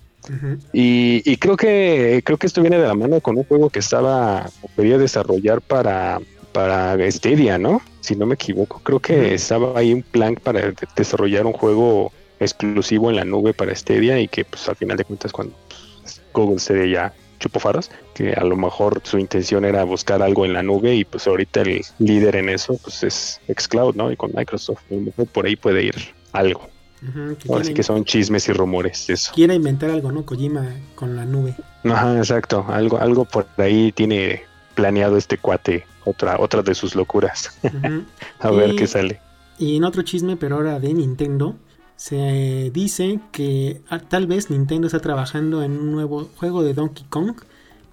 [0.73, 3.79] Y, y creo que creo que esto viene de la mano con un juego que
[3.79, 6.21] estaba quería desarrollar para
[6.53, 7.81] para Stadia, ¿no?
[8.01, 12.13] Si no me equivoco, creo que estaba ahí un plan para de- desarrollar un juego
[12.39, 15.55] exclusivo en la nube para Stadia y que pues al final de cuentas cuando
[16.03, 20.45] pues, Google Stadia ya chupó faros, que a lo mejor su intención era buscar algo
[20.45, 24.13] en la nube y pues ahorita el líder en eso pues es Xcloud, ¿no?
[24.13, 25.95] Y con Microsoft, a lo mejor por ahí puede ir
[26.33, 26.69] algo.
[27.13, 29.33] Que Ahora sí quiere- que son chismes y rumores, eso.
[29.35, 30.25] quiera inventar algo, ¿no?
[30.25, 30.65] Kojima
[30.95, 31.55] con la nube.
[31.85, 32.65] Ajá, exacto.
[32.69, 34.43] Algo, algo por ahí tiene
[34.75, 37.51] planeado este cuate, otra, otra de sus locuras.
[38.41, 39.21] A ver Y- qué sale.
[39.59, 41.55] Y en otro chisme, pero ahora de Nintendo,
[41.97, 47.05] se dice que ah, tal vez Nintendo está trabajando en un nuevo juego de Donkey
[47.09, 47.35] Kong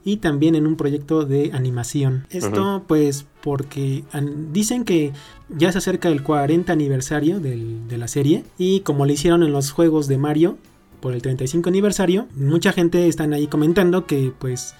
[0.03, 2.25] y también en un proyecto de animación.
[2.29, 4.03] Esto pues porque
[4.51, 5.11] dicen que
[5.49, 9.51] ya se acerca el 40 aniversario del- de la serie y como le hicieron en
[9.51, 10.57] los juegos de Mario
[10.99, 14.75] por el 35 aniversario, mucha gente están ahí comentando que pues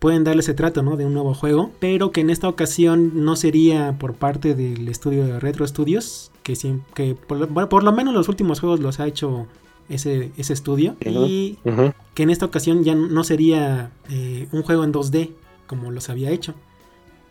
[0.00, 0.96] pueden darle ese trato, ¿no?
[0.96, 5.26] De un nuevo juego, pero que en esta ocasión no sería por parte del estudio
[5.26, 6.54] de Retro Studios, que,
[6.94, 9.46] que por lo menos los últimos juegos los ha hecho
[9.90, 10.96] ese, ese estudio,
[11.30, 11.58] y
[12.14, 15.30] que en esta ocasión ya no sería eh, un juego en 2D
[15.66, 16.54] como los había hecho,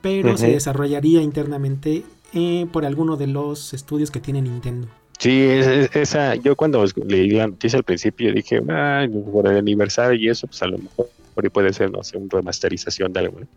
[0.01, 4.87] pero se desarrollaría internamente eh, por alguno de los estudios que tiene Nintendo.
[5.17, 9.57] Sí, es- es- esa, yo cuando leí la noticia al principio dije, "Ay, por el
[9.57, 13.11] aniversario y eso, pues a lo mejor por ahí puede ser, no sé, una remasterización
[13.11, 13.39] de algo.
[13.41, 13.47] ¿no?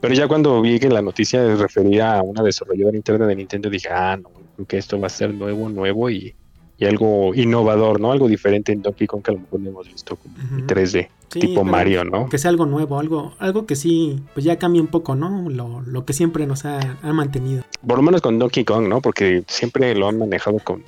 [0.00, 3.88] Pero ya cuando vi que la noticia refería a una desarrolladora interna de Nintendo, dije,
[3.90, 4.30] ah, no,
[4.66, 6.34] que esto va a ser nuevo, nuevo y,
[6.78, 8.12] y algo innovador, ¿no?
[8.12, 10.66] Algo diferente en Donkey Kong que a lo mejor no hemos visto como en Ujú.
[10.66, 12.28] 3D, Sí, tipo Mario, ¿no?
[12.28, 15.48] Que sea algo nuevo, algo, algo que sí, pues ya cambie un poco, ¿no?
[15.50, 17.64] Lo, lo que siempre nos ha, ha mantenido.
[17.86, 19.00] Por lo menos con Donkey Kong, ¿no?
[19.00, 20.82] Porque siempre lo han manejado con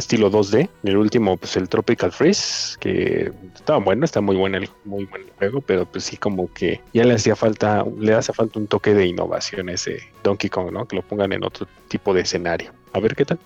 [0.00, 0.68] estilo 2D.
[0.82, 5.22] El último, pues el Tropical Freeze, que estaba bueno, está muy bueno el, muy buen
[5.38, 8.94] juego, pero pues sí como que ya le hacía falta, le hace falta un toque
[8.94, 10.86] de innovación ese Donkey Kong, ¿no?
[10.86, 12.72] Que lo pongan en otro tipo de escenario.
[12.92, 13.38] A ver qué tal.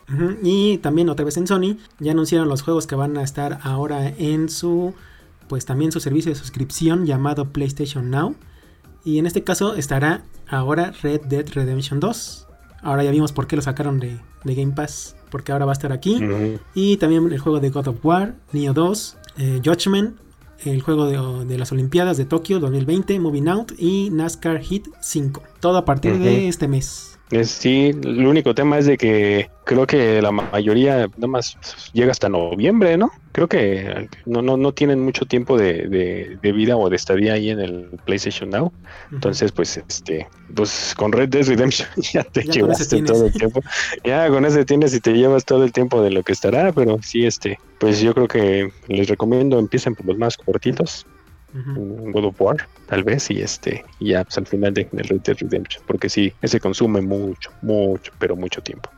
[0.42, 4.08] Y también otra vez en Sony, ya anunciaron los juegos que van a estar ahora
[4.08, 4.94] en su,
[5.48, 8.34] pues también su servicio de suscripción llamado PlayStation Now.
[9.04, 12.48] Y en este caso estará ahora Red Dead Redemption 2.
[12.80, 15.74] Ahora ya vimos por qué lo sacaron de, de Game Pass, porque ahora va a
[15.74, 16.24] estar aquí.
[16.76, 20.16] Y también el juego de God of War, Neo 2, eh, Judgment,
[20.64, 25.42] el juego de, de las Olimpiadas de Tokio 2020, Moving Out y NASCAR Hit 5.
[25.58, 27.13] Todo a partir de este mes.
[27.42, 31.56] Sí, el único tema es de que creo que la mayoría nada más
[31.92, 33.10] llega hasta noviembre, ¿no?
[33.32, 37.32] Creo que no, no, no tienen mucho tiempo de, de, de vida o de estadía
[37.32, 38.72] ahí en el PlayStation Now.
[39.10, 43.60] Entonces, pues, este, pues con Red Dead Redemption ya te Ya llevaste todo el tiempo.
[44.04, 46.98] Ya con ese tienes y te llevas todo el tiempo de lo que estará, pero
[47.02, 51.06] sí, este, pues yo creo que les recomiendo empiecen por los más cortitos,
[51.54, 55.06] Un God of War, tal vez, y este, y ya pues al final dejen el
[55.06, 58.90] Red Dead Redemption, porque sí, ese consume mucho, mucho, pero mucho tiempo.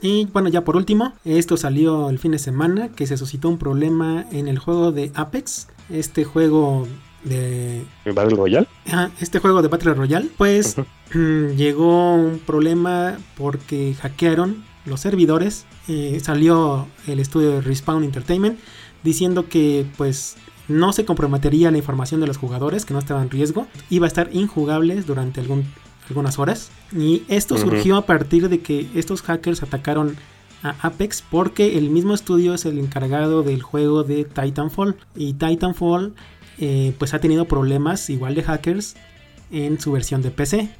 [0.00, 3.58] Y bueno, ya por último, esto salió el fin de semana que se suscitó un
[3.58, 6.88] problema en el juego de Apex, este juego
[7.22, 10.76] de Battle Royale, ah, este juego de Battle Royale, pues
[11.14, 18.58] llegó un problema porque hackearon los servidores, eh, salió el estudio de Respawn Entertainment
[19.04, 20.36] diciendo que pues
[20.72, 24.08] no se comprometería la información de los jugadores, que no estaba en riesgo, iba a
[24.08, 25.64] estar injugables durante algún,
[26.08, 26.70] algunas horas.
[26.96, 30.16] Y esto surgió a partir de que estos hackers atacaron
[30.62, 34.96] a Apex porque el mismo estudio es el encargado del juego de Titanfall.
[35.16, 36.14] Y Titanfall
[36.58, 38.94] eh, pues ha tenido problemas igual de hackers
[39.50, 40.70] en su versión de PC.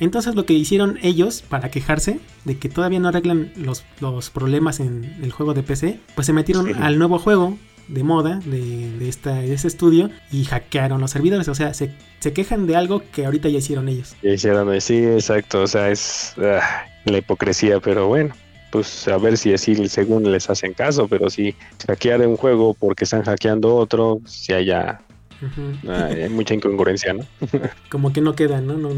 [0.00, 4.80] Entonces lo que hicieron ellos para quejarse de que todavía no arreglan los, los problemas
[4.80, 6.72] en el juego de PC, pues se metieron Sí.
[6.80, 7.58] al nuevo juego
[7.90, 11.48] de moda de, de esta, de este estudio y hackearon los servidores.
[11.48, 14.16] O sea, se, se quejan de algo que ahorita ya hicieron ellos.
[14.22, 18.34] ya hicieron, sí, exacto, o sea, es ah, la hipocresía, pero bueno.
[18.70, 21.56] Pues a ver si así según les hacen caso, pero si
[21.88, 25.00] hackear un juego porque están hackeando otro, si haya
[25.88, 27.26] ah, hay mucha incongruencia, ¿no?
[27.90, 28.74] Como que no queda, ¿no?
[28.74, 28.90] No,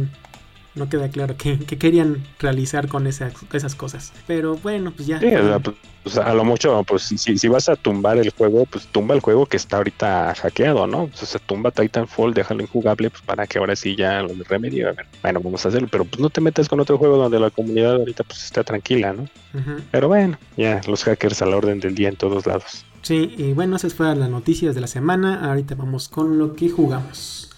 [0.74, 4.12] no queda claro qué, qué querían realizar con esas, esas cosas.
[4.26, 5.20] Pero bueno, pues ya.
[5.20, 5.58] Sí, o sea,
[6.02, 9.20] pues, a lo mucho, pues si, si vas a tumbar el juego, pues tumba el
[9.20, 11.06] juego que está ahorita hackeado, ¿no?
[11.06, 14.84] Pues, o sea, tumba Titanfall, déjalo injugable, pues para que ahora sí ya lo remedie.
[14.86, 17.38] A ver, bueno, vamos a hacerlo, pero pues no te metas con otro juego donde
[17.38, 19.28] la comunidad ahorita pues está tranquila, ¿no?
[19.90, 22.84] Pero bueno, ya los hackers a la orden del día en todos lados.
[23.02, 25.44] Sí, y bueno, esas fueron las noticias de la semana.
[25.44, 27.50] Ahorita vamos con lo que jugamos.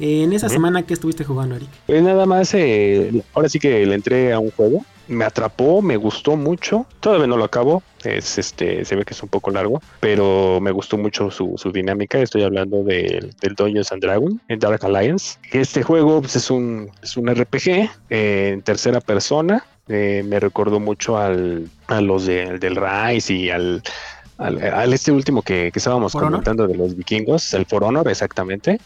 [0.00, 1.68] En esa semana, ¿qué estuviste jugando, Eric?
[1.86, 5.96] Pues nada más, eh, ahora sí que le entré a un juego, me atrapó, me
[5.96, 9.80] gustó mucho, todavía no lo acabo, es este, se ve que es un poco largo,
[10.00, 14.58] pero me gustó mucho su, su dinámica, estoy hablando del, del Dungeons and Dragon, en
[14.58, 15.38] Dark Alliance.
[15.52, 17.68] Este juego pues, es, un, es un RPG
[18.10, 23.50] eh, en tercera persona, eh, me recordó mucho al, a los de- del Rise y
[23.50, 23.82] al...
[24.36, 26.32] Al, al este último que, que estábamos ¿For Honor?
[26.42, 28.80] comentando de los vikingos, el For Honor, exactamente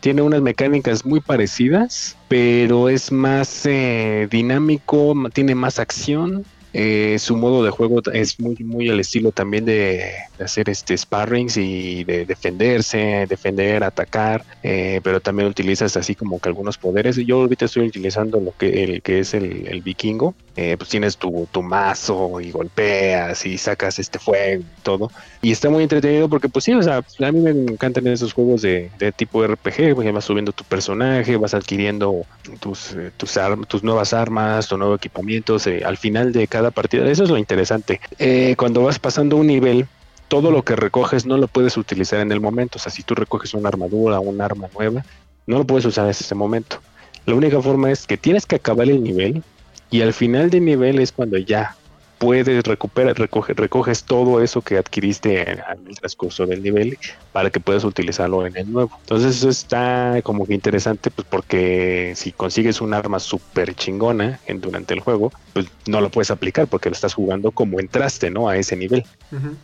[0.00, 6.44] tiene unas mecánicas muy parecidas, pero es más eh, dinámico, tiene más acción.
[6.72, 11.56] Eh, su modo de juego es muy, muy al estilo también de, hacer este sparrings
[11.56, 17.16] y de defenderse, defender, atacar, eh, pero también utilizas así como que algunos poderes.
[17.16, 20.34] Yo ahorita estoy utilizando lo que el que es el, el vikingo.
[20.56, 25.10] eh, pues tienes tu, tu mazo y golpeas y sacas este fuego y todo.
[25.40, 28.62] Y está muy entretenido porque, pues sí, o sea, a mí me encantan esos juegos
[28.62, 32.26] de, de tipo RPG, porque vas subiendo tu personaje, vas adquiriendo
[32.60, 37.10] tus, eh, tus, nuevas armas, tu nuevo equipamiento, al final de cada partida.
[37.10, 38.00] Eso es lo interesante.
[38.18, 39.86] Eh, cuando vas pasando un nivel,
[40.28, 42.78] todo lo que recoges no lo puedes utilizar en el momento.
[42.78, 45.04] O sea, si tú recoges una armadura, un arma nueva,
[45.46, 46.78] no lo puedes usar en ese momento.
[47.26, 49.42] La única forma es que tienes que acabar el nivel
[49.90, 51.76] y al final del nivel es cuando ya
[52.22, 56.96] puedes recuperar, recoge- recoges todo eso que adquiriste en, en el transcurso del nivel
[57.32, 58.96] para que puedas utilizarlo en el nuevo.
[59.00, 64.60] Entonces eso está como que interesante pues porque si consigues un arma súper chingona en,
[64.60, 68.48] durante el juego, pues no lo puedes aplicar porque lo estás jugando como entraste, ¿no?
[68.48, 69.04] A ese nivel.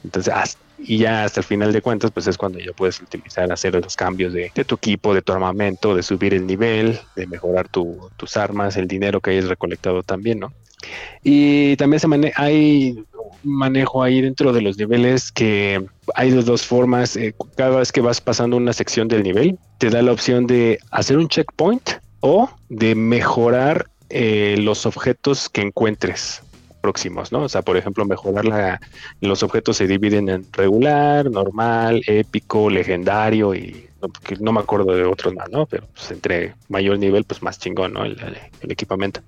[0.03, 3.53] Entonces, hasta- y ya hasta el final de cuentas, pues es cuando ya puedes utilizar,
[3.53, 7.27] hacer los cambios de, de tu equipo, de tu armamento, de subir el nivel, de
[7.29, 10.53] mejorar tu- tus armas, el dinero que hayas recolectado también, ¿no?
[11.23, 12.97] Y también se hay
[13.43, 17.17] manejo ahí dentro de los niveles que hay de dos formas.
[17.17, 20.79] eh, cada vez que vas pasando una sección del nivel, te da la opción de
[20.91, 26.43] hacer un checkpoint o de mejorar eh, los objetos que encuentres
[26.81, 27.43] próximos, ¿no?
[27.43, 28.81] O sea, por ejemplo, mejorar la,
[29.21, 33.88] los objetos se dividen en regular, normal, épico, legendario y
[34.41, 35.67] no, me acuerdo de otros más, ¿no?
[35.67, 38.05] Pero pues, entre mayor nivel, pues más chingón, ¿no?
[38.05, 38.17] El
[38.69, 39.21] equipamiento.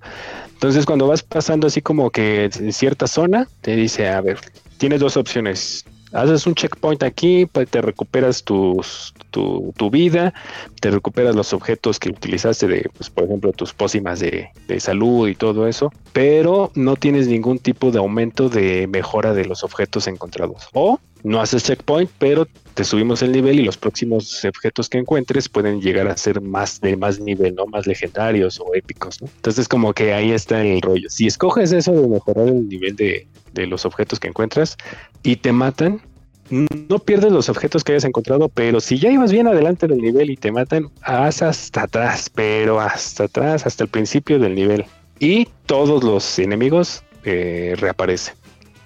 [0.53, 4.39] Entonces, cuando vas pasando así como que en cierta zona, te dice, a ver,
[4.77, 5.85] tienes dos opciones.
[6.13, 10.33] haces un checkpoint aquí, pues, te recuperas tus, tu, tu vida,
[10.79, 15.27] te recuperas los objetos que utilizaste de, pues, por ejemplo, tus pócimas de, de salud
[15.27, 20.07] y todo eso, pero no tienes ningún tipo de aumento de mejora de los objetos
[20.07, 20.67] encontrados.
[20.73, 25.49] O no haces checkpoint, pero te subimos el nivel y los próximos objetos que encuentres
[25.49, 27.65] pueden llegar a ser más de más nivel, ¿no?
[27.67, 29.19] Más legendarios o épicos.
[29.21, 31.09] Entonces como que ahí está el rollo.
[31.09, 34.77] Si escoges eso de mejorar el nivel de, de los objetos que encuentras
[35.23, 36.01] y te matan,
[36.49, 40.29] no pierdes los objetos que hayas encontrado, pero si ya ibas bien adelante del nivel
[40.29, 44.85] y te matan, haz hasta atrás, pero hasta atrás, hasta el principio del nivel.
[45.19, 48.40] Y todos los enemigos eh, reaparecen.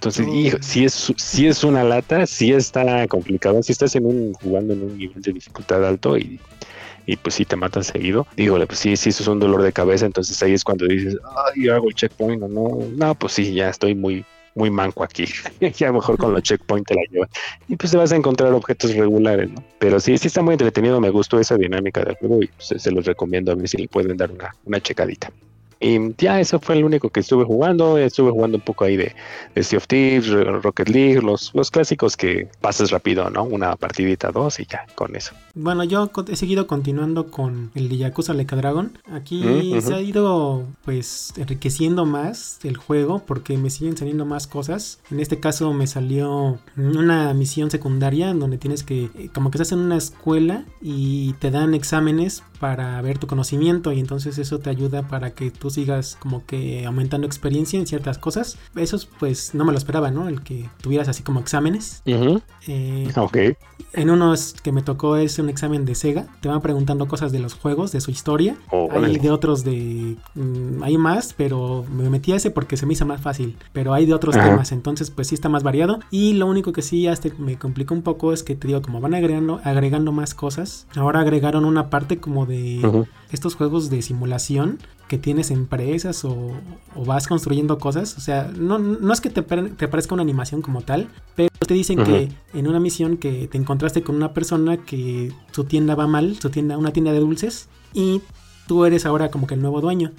[0.06, 3.60] Entonces, hijo, si es, si es una lata, si está complicado.
[3.62, 6.38] Si estás en un, jugando en un nivel de dificultad alto y,
[7.06, 9.72] y pues si te matan seguido, dígole, pues sí, sí, eso es un dolor de
[9.72, 10.06] cabeza.
[10.06, 12.78] Entonces ahí es cuando dices, ay, yo hago el checkpoint o no.
[12.96, 15.24] No, pues sí, ya estoy muy, muy manco aquí.
[15.76, 17.30] ya mejor con los checkpoint te la llevas.
[17.66, 19.64] Y pues te vas a encontrar objetos regulares, ¿no?
[19.80, 21.00] Pero sí, sí está muy entretenido.
[21.00, 23.88] Me gustó esa dinámica del juego y pues, se los recomiendo a ver si le
[23.88, 25.32] pueden dar una, una checadita.
[25.80, 27.98] Y ya eso fue el único que estuve jugando.
[27.98, 29.14] Estuve jugando un poco ahí de,
[29.54, 30.30] de Sea of Thieves,
[30.62, 33.44] Rocket League, los, los clásicos que pasas rápido, ¿no?
[33.44, 35.34] Una partidita, dos y ya, con eso.
[35.54, 38.98] Bueno, yo he seguido continuando con el de Yakuza Like a Dragon.
[39.10, 44.46] Aquí Mm, se ha ido pues enriqueciendo más el juego porque me siguen saliendo más
[44.46, 45.00] cosas.
[45.10, 49.58] En este caso me salió una misión secundaria en donde tienes que, eh, como que
[49.58, 54.58] estás en una escuela y te dan exámenes para ver tu conocimiento y entonces eso
[54.58, 58.58] te ayuda para que tú sigas como que aumentando experiencia en ciertas cosas.
[58.74, 60.28] Esos pues no me lo esperaba, ¿no?
[60.28, 62.02] El que tuvieras así como exámenes.
[62.66, 63.36] Eh, Ok.
[63.92, 66.26] en unos que me tocó es un examen de Sega.
[66.40, 68.56] Te van preguntando cosas de los juegos, de su historia.
[68.70, 69.06] Órale.
[69.08, 70.16] Hay de otros de...
[70.34, 73.56] mm, hay más, pero me metí a ese porque se me hizo más fácil.
[73.72, 74.50] Pero hay de otros Ajá.
[74.50, 76.00] temas, entonces pues sí está más variado.
[76.10, 79.00] Y lo único que sí hasta me complicó un poco es que te digo, como
[79.00, 84.78] van agregando, agregando más cosas, ahora agregaron una parte como de estos juegos de simulación
[85.08, 86.52] que tienes empresas o,
[86.94, 88.16] o vas construyendo cosas.
[88.18, 91.74] O sea, no, no es que te, te parezca una animación como tal, pero te
[91.74, 96.06] dicen que en una misión que te encontraste con una persona que su tienda va
[96.06, 98.20] mal, su tienda, una tienda de dulces, y
[98.66, 100.12] tú eres ahora como que el nuevo dueño.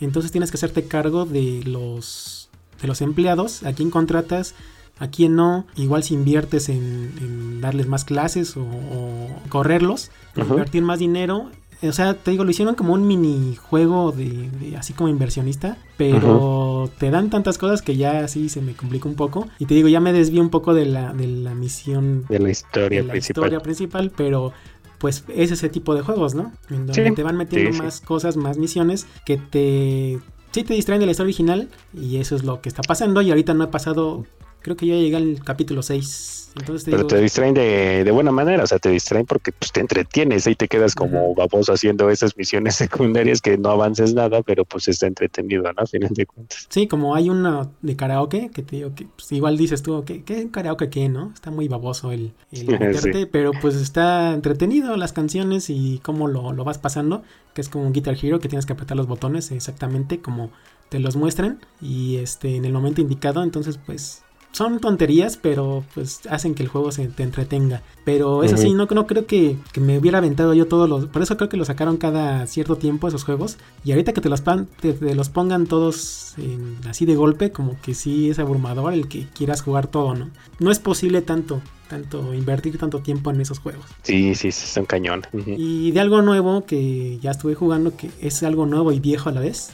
[0.00, 4.54] Entonces tienes que hacerte cargo de los, de los empleados, a quién contratas,
[4.98, 5.66] a quién no.
[5.76, 11.50] Igual si inviertes en, en darles más clases o, o correrlos, invertir más dinero.
[11.82, 16.90] O sea, te digo, lo hicieron como un minijuego de, de así como inversionista, pero
[16.98, 19.48] te dan tantas cosas que ya así se me complica un poco.
[19.58, 22.50] Y te digo, ya me desvío un poco de la, de la misión De la
[22.50, 23.44] historia de la principal.
[23.44, 24.52] historia principal, pero
[24.98, 26.52] pues es ese tipo de juegos, ¿no?
[26.70, 27.82] En donde Sí, te van metiendo sí, sí.
[27.82, 30.20] más cosas, más misiones que te
[30.52, 33.30] sí te distraen de la historia original y eso es lo que está pasando y
[33.30, 34.26] ahorita no he pasado,
[34.62, 36.52] creo que ya llegué al capítulo 6.
[36.54, 39.52] Entonces te Pero digo, te distraen de, de buena manera, o sea, te distraen porque
[39.52, 44.12] pues, te entretienes y te quedas como baboso haciendo esas misiones secundarias que no avances
[44.14, 45.82] nada, pero pues está entretenido, ¿no?
[45.82, 46.66] A final de cuentas.
[46.68, 50.24] Sí, como hay una de karaoke que te digo que pues, igual dices tú, ¿qué,
[50.24, 51.32] qué karaoke qué, no?
[51.34, 53.26] Está muy baboso el, el meterte, Sí.
[53.26, 57.22] pero pues está entretenido las canciones y cómo lo, lo vas pasando,
[57.54, 60.52] que es como un Guitar Hero que tienes que apretar los botones exactamente como
[60.90, 64.22] te los muestran y este en el momento indicado, entonces pues
[64.52, 67.82] son tonterías, pero pues hacen que el juego se te entretenga.
[68.04, 68.76] Pero eso sí, Ujú.
[68.76, 71.06] no, no creo que, que me hubiera aventado yo todos los...
[71.06, 73.56] Por eso creo que lo sacaron cada cierto tiempo esos juegos.
[73.84, 77.50] Y ahorita que te los, pan- te, te los pongan todos en- así de golpe,
[77.52, 80.30] como que sí es abrumador el que quieras jugar todo, ¿no?
[80.58, 83.84] No es posible tanto, tanto invertir tanto tiempo en esos juegos.
[84.02, 85.22] Sí, sí, sí, son cañón.
[85.46, 89.32] Y de algo nuevo que ya estuve jugando, que es algo nuevo y viejo a
[89.32, 89.70] la vez,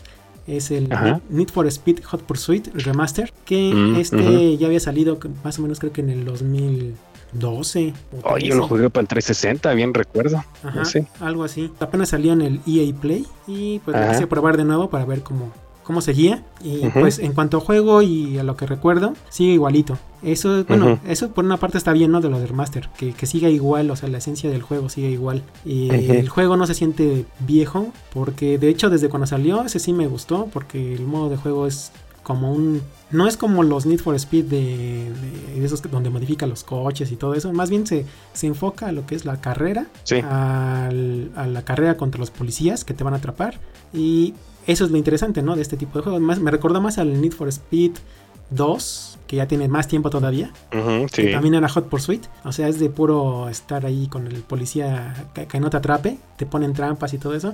[0.49, 1.21] es el Ajá.
[1.29, 5.79] Need for Speed Hot Pursuit Remaster, que Mm, este ya había salido más o menos
[5.79, 7.93] creo que en el 2012.
[8.23, 8.69] o Oye, yo lo 13.
[8.69, 10.43] jugué para el 360, bien recuerdo.
[10.63, 11.01] Ajá, Sí.
[11.21, 11.71] algo así.
[11.81, 15.23] Apenas salió en el EA Play y pues lo quise probar de nuevo para ver
[15.23, 15.53] cómo,
[15.89, 16.45] cómo seguía.
[16.63, 19.99] Y pues en cuanto a juego y a lo que recuerdo, sigue igualito.
[20.23, 22.21] Eso, bueno, eso por una parte está bien, ¿no?
[22.21, 25.11] De lo del remaster, que, que siga igual, o sea, la esencia del juego sigue
[25.11, 25.43] igual.
[25.65, 29.93] Y el juego no se siente viejo, porque de hecho desde cuando salió, ese sí
[29.93, 31.91] me gustó, porque el modo de juego es
[32.23, 32.83] como un...
[33.11, 36.63] No es como los Need for Speed de, de- de esos que- donde modifica los
[36.63, 39.87] coches y todo eso, más bien se, se enfoca a lo que es la carrera,
[40.05, 40.17] Sí.
[40.17, 43.59] al- a la carrera contra los policías que te van a atrapar.
[43.95, 44.35] Y
[44.69, 45.57] eso es lo interesante, ¿no?
[45.57, 46.21] De este tipo de juegos.
[46.21, 47.93] Más, me recuerda más al Need for Speed
[48.51, 50.53] 2, que ya tiene más tiempo todavía.
[50.71, 51.31] Que sí.
[51.33, 52.25] también era Hot Pursuit.
[52.45, 56.19] O sea, es de puro estar ahí con el policía que, que no te atrape,
[56.37, 57.53] te ponen trampas y todo eso.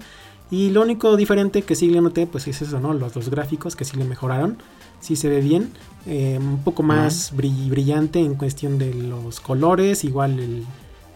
[0.51, 2.93] Y lo único diferente que sí le noté, pues es eso, ¿no?
[2.95, 4.59] Los, los gráficos que sí le mejoraron.
[5.01, 5.71] sí se ve bien.
[6.07, 10.65] Eh, un poco más brill- brillante en cuestión de los colores, igual el,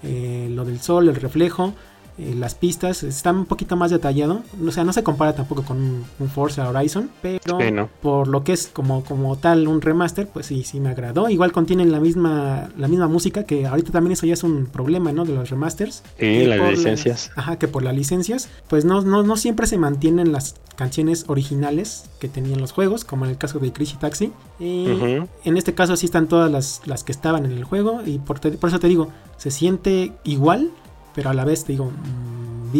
[0.02, 1.74] eh, lo del sol, el reflejo,
[2.18, 4.42] eh, las pistas, está un poquito más detallado.
[4.66, 7.88] O sea, no se compara tampoco con un, un Forza Horizon, pero Sí, ¿no?
[8.02, 11.28] por lo que es como, como tal un remaster, pues sí, sí me agradó.
[11.30, 15.12] Igual contienen la misma, la misma música, que ahorita también eso ya es un problema,
[15.12, 15.24] ¿no?
[15.24, 16.02] De los remasters.
[16.18, 17.30] Sí, las licencias.
[17.36, 22.04] ajá, que por las licencias, pues no, no, no siempre se mantienen las canciones originales
[22.20, 24.32] que tenían los juegos, como en el caso de Crazy Taxi.
[24.60, 25.28] Y Ujú.
[25.44, 28.38] en este caso sí están todas las, las que estaban en el juego, y por,
[28.40, 30.70] te- por eso te digo, se siente igual,
[31.18, 31.90] pero a la vez te digo,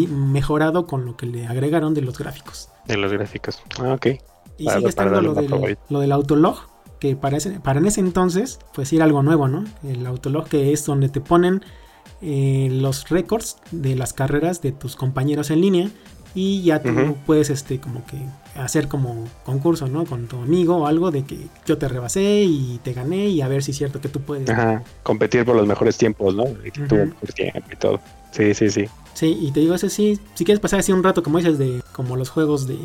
[0.07, 2.69] mejorado con lo que le agregaron de los gráficos.
[2.85, 3.61] De los gráficos.
[3.81, 4.07] Ah, ok.
[4.57, 6.57] Y Para- sigue estando lo del, lo del autolog,
[6.99, 9.65] que para, ese- para en ese entonces, pues era algo nuevo, ¿no?
[9.83, 11.65] El autolog que es donde te ponen
[12.21, 15.89] eh, los récords de las carreras de tus compañeros en línea
[16.35, 18.17] y ya tú puedes este como que
[18.55, 20.05] hacer como concurso, ¿no?
[20.05, 23.47] Con tu amigo o algo de que yo te rebasé y te gané y a
[23.47, 24.49] ver si es cierto que tú puedes.
[24.49, 24.83] Ajá.
[25.03, 26.43] Competir por los mejores tiempos, ¿no?
[26.45, 27.99] Y mejor tiempo todo.
[28.31, 28.85] Sí, sí, sí.
[29.15, 31.81] Sí, y te digo, ese sí, si quieres pasar así un rato, como dices, de
[31.91, 32.77] como los juegos de,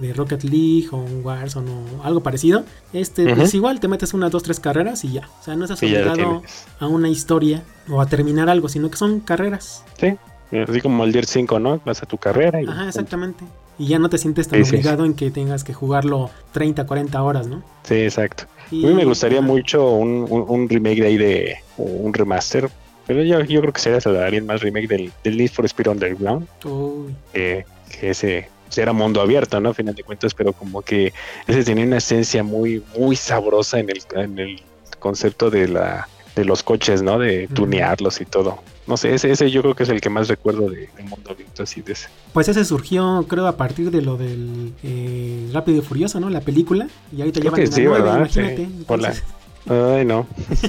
[0.00, 3.56] de Rocket League o un Warzone o algo parecido, este, pues Ujú.
[3.58, 5.30] igual te metes una, dos, tres carreras y ya.
[5.40, 6.42] O sea, no estás obligado
[6.80, 9.84] a una historia o a terminar algo, sino que son carreras.
[9.98, 10.14] Sí.
[10.52, 11.80] Así como el Dirt 5, ¿no?
[11.84, 12.66] Vas a tu carrera y.
[12.66, 13.44] Ajá, exactamente.
[13.78, 16.86] Y ya no te sientes tan Sí, sí, obligado en que tengas que jugarlo 30,
[16.86, 17.62] 40 horas, ¿no?
[17.84, 18.44] Sí, exacto.
[18.70, 21.56] Y- A mí me gustaría mucho un, un- un remake de ahí de.
[21.78, 22.68] un remaster.
[23.06, 26.46] Pero yo, yo creo que sería darían más remake del, del Need for Speed Underground.
[26.64, 27.64] Uy, que,
[27.98, 29.70] que ese era mundo abierto, ¿no?
[29.70, 31.12] A final de cuentas, pero como que
[31.48, 34.62] ese tenía una esencia muy, muy sabrosa en el, en el
[35.00, 36.06] concepto de la
[36.40, 37.18] de los coches, ¿no?
[37.18, 38.58] De tunearlos y todo.
[38.86, 41.62] No sé, ese, ese yo creo que es el que más recuerdo de, mundo abierto
[41.62, 42.08] así de ese.
[42.32, 46.28] Pues ese surgió, creo, a partir de lo del eh, Rápido y Furioso, ¿no?
[46.30, 46.88] La película.
[47.16, 48.16] Y ahorita Creo llevan que en la sí, nueve, ¿verdad?
[48.18, 48.56] imagínate.
[48.66, 49.34] Sí, por la- Entonces-
[49.98, 50.26] Ay, no.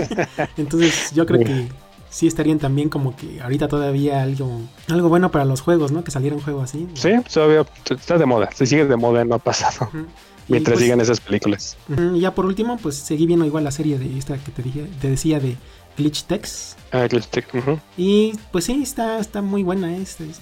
[0.57, 1.67] Entonces yo creo que
[2.09, 4.59] sí estarían también como que ahorita todavía algo
[4.89, 6.03] algo bueno para los juegos, ¿no?
[6.03, 6.87] Que saliera un juego así.
[6.93, 8.49] Sí, todavía está de moda.
[8.53, 9.89] Se sigue de moda, no ha pasado.
[9.93, 10.05] Y,
[10.51, 11.77] Mientras pues, sigan esas películas.
[12.15, 14.87] y ya por último, pues seguí viendo igual la serie de esta que te, dije,
[15.01, 15.55] te decía de
[15.97, 16.75] Glitch Tex.
[16.91, 17.79] Ah, que este- ujú.
[17.97, 19.95] Y pues sí, está, está muy buena.
[19.97, 20.39] Es, es-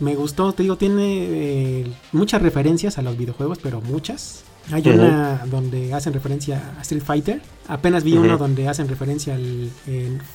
[0.00, 1.24] me gustó, te digo, tiene
[1.82, 4.44] eh, muchas referencias a los videojuegos, pero muchas.
[4.70, 7.40] Hay una donde hacen referencia a Street Fighter.
[7.68, 8.22] Apenas vi Ujú.
[8.24, 9.70] uno donde hacen referencia al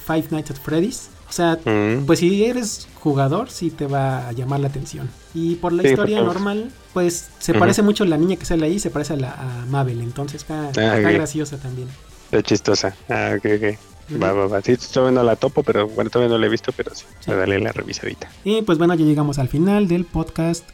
[0.05, 1.09] Five Nights at Freddy's.
[1.29, 1.57] O sea,
[2.05, 5.09] pues si eres jugador, sí te va a llamar la atención.
[5.33, 8.65] Y por la Sí, historia pues, normal, pues se parece mucho la niña que sale
[8.67, 10.01] ahí, se parece a, la, a Mabel.
[10.01, 11.87] Entonces está, está Ah, graciosa también.
[12.25, 12.95] Está chistosa.
[13.09, 14.21] Ah, ok, ok.
[14.21, 14.61] Va, va, va.
[14.61, 17.05] Sí, todavía no la topo, pero bueno, todavía no la he visto, pero sí.
[17.21, 17.31] Sí.
[17.31, 18.29] A darle la revisadita.
[18.43, 20.65] Y pues bueno, ya llegamos al final del podcast.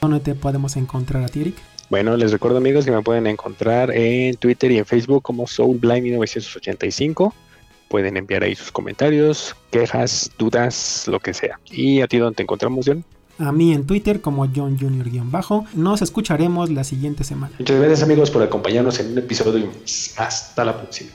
[0.00, 1.56] ¿Dónde te podemos encontrar a ti, Eric?
[1.92, 7.34] Bueno, les recuerdo amigos que me pueden encontrar en Twitter y en Facebook como SoulBlind1985.
[7.88, 11.60] Pueden enviar ahí sus comentarios, quejas, dudas, lo que sea.
[11.70, 13.04] ¿Y a ti dónde te encontramos, John?
[13.36, 15.66] A mí en Twitter como John Junior-bajo.
[15.74, 17.52] Nos escucharemos la siguiente semana.
[17.58, 20.14] Muchas gracias amigos por acompañarnos en un episodio más.
[20.16, 21.10] Hasta la próxima.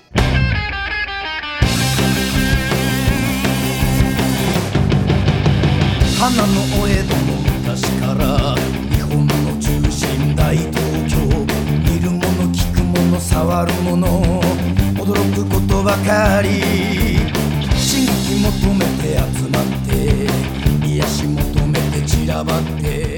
[10.38, 10.72] 大東
[11.10, 11.18] 京。
[11.82, 14.22] 見るもの聞くもの触るもの。
[14.94, 16.62] 驚くことばかり。
[17.74, 23.17] 刺激求めて集まって癒し求めて散らばって。